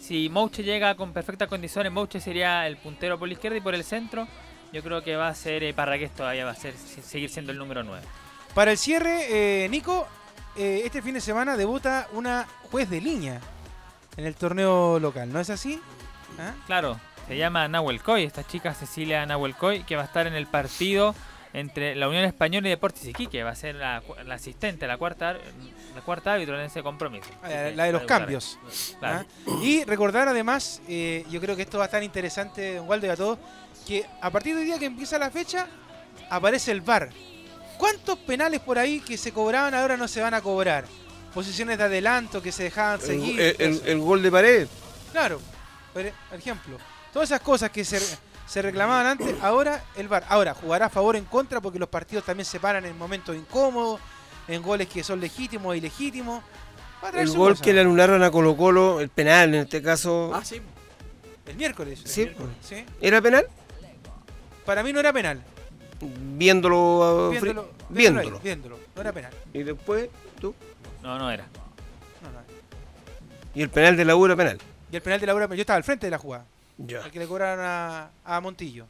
[0.00, 3.74] Si Mouche llega con perfectas condiciones, Mouche sería el puntero por la izquierda y por
[3.74, 4.26] el centro.
[4.72, 7.58] Yo creo que va a ser eh, Parragués todavía, va a ser seguir siendo el
[7.58, 8.04] número 9.
[8.54, 10.06] Para el cierre, eh, Nico,
[10.56, 13.40] eh, este fin de semana debuta una juez de línea
[14.16, 15.80] en el torneo local, ¿no es así?
[16.38, 16.54] ¿Ah?
[16.66, 16.98] Claro,
[17.28, 20.46] se llama Nahuel Coy, esta chica Cecilia Nahuel Coy, que va a estar en el
[20.46, 21.14] partido
[21.54, 25.40] entre la Unión Española y Deportes Iquique, va a ser la, asistente, la cuarta, ar-
[25.94, 27.28] la cuarta árbitro en ese compromiso.
[27.42, 28.58] Ah, la de los cambios.
[28.98, 29.26] Claro.
[29.46, 29.50] ¿ah?
[29.62, 33.10] Y recordar además, eh, yo creo que esto va a estar interesante, don Waldo y
[33.10, 33.38] a todos,
[33.86, 35.66] que a partir del día que empieza la fecha,
[36.30, 37.10] aparece el VAR.
[37.78, 40.84] ¿Cuántos penales por ahí que se cobraban ahora no se van a cobrar?
[41.34, 43.38] Posiciones de adelanto que se dejaban seguir.
[43.58, 44.68] el- el- gol de pared.
[45.12, 45.40] Claro,
[45.92, 46.02] por
[46.32, 46.78] ejemplo.
[47.12, 48.00] Todas esas cosas que se,
[48.46, 50.24] se reclamaban antes, ahora el VAR.
[50.28, 53.36] Ahora, jugará a favor o en contra porque los partidos también se paran en momentos
[53.36, 54.00] incómodos,
[54.48, 56.42] en goles que son legítimos o ilegítimos.
[57.04, 57.64] Va a traer El su gol cosa.
[57.64, 60.30] que le anularon a Colo Colo, el penal en este caso.
[60.34, 60.60] Ah, sí.
[61.46, 62.00] El miércoles.
[62.04, 62.20] el Sí.
[62.22, 62.84] miércoles, sí.
[63.00, 63.46] ¿Era penal?
[64.64, 65.42] Para mí no era penal.
[66.00, 68.36] Viéndolo, uh, Viéndolo, viéndolo.
[68.36, 68.78] ahí, viéndolo.
[68.94, 69.32] No era penal.
[69.52, 70.08] Y después,
[70.40, 70.54] tú.
[71.02, 71.44] No, no era.
[72.22, 72.38] No, no.
[73.54, 74.58] Y el penal de la U era penal.
[74.90, 76.44] Y el penal de la hora, yo estaba al frente de la jugada.
[76.88, 78.86] El que le cobraron a, Montillo.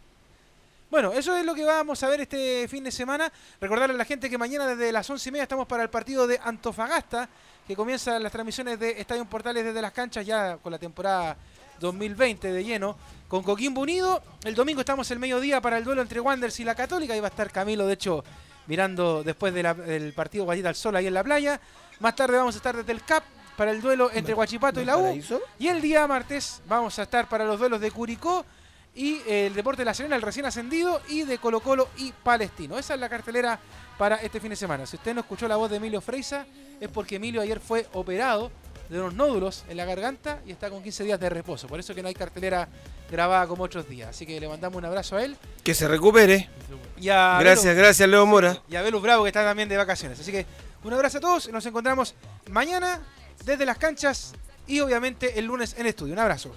[0.91, 3.31] Bueno, eso es lo que vamos a ver este fin de semana.
[3.61, 6.27] Recordarle a la gente que mañana desde las once y media estamos para el partido
[6.27, 7.29] de Antofagasta,
[7.67, 11.37] que comienza las transmisiones de Estadio Portales desde las canchas ya con la temporada
[11.81, 12.97] 2020 de lleno.
[13.29, 16.75] Con Coquimbo Unido, el domingo estamos el mediodía para el duelo entre Wanderers y la
[16.75, 17.15] Católica.
[17.15, 18.23] Ahí va a estar Camilo, de hecho,
[18.67, 21.61] mirando después del partido Guayita al Sol ahí en la playa.
[22.01, 23.25] Más tarde vamos a estar desde el CAP
[23.63, 25.23] para el duelo entre Guachipato y la U.
[25.57, 28.45] Y el día martes vamos a estar para los duelos de Curicó
[28.93, 32.11] y eh, el Deporte de la Serena, el recién ascendido, y de Colo Colo y
[32.11, 32.77] Palestino.
[32.77, 33.61] Esa es la cartelera
[33.97, 34.85] para este fin de semana.
[34.85, 36.45] Si usted no escuchó la voz de Emilio Freisa,
[36.81, 38.51] es porque Emilio ayer fue operado
[38.89, 41.69] de unos nódulos en la garganta y está con 15 días de reposo.
[41.69, 42.69] Por eso que no hay cartelera
[43.09, 44.09] grabada como otros días.
[44.09, 45.37] Así que le mandamos un abrazo a él.
[45.63, 46.51] Que se recupere.
[46.99, 48.61] Y a Gracias, gracias, Leo Mora.
[48.69, 50.19] Y a Velus Bravo, que está también de vacaciones.
[50.19, 50.47] Así que
[50.83, 51.49] un abrazo a todos.
[51.51, 52.17] Nos encontramos
[52.51, 53.01] mañana
[53.45, 54.33] desde las canchas
[54.67, 56.15] y obviamente el lunes en estudio.
[56.15, 56.53] Un abrazo.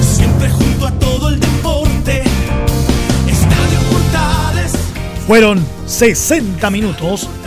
[0.00, 2.22] Siempre junto a todo el deporte.
[3.28, 4.72] Estadio Portales.
[5.26, 7.28] Fueron 60 minutos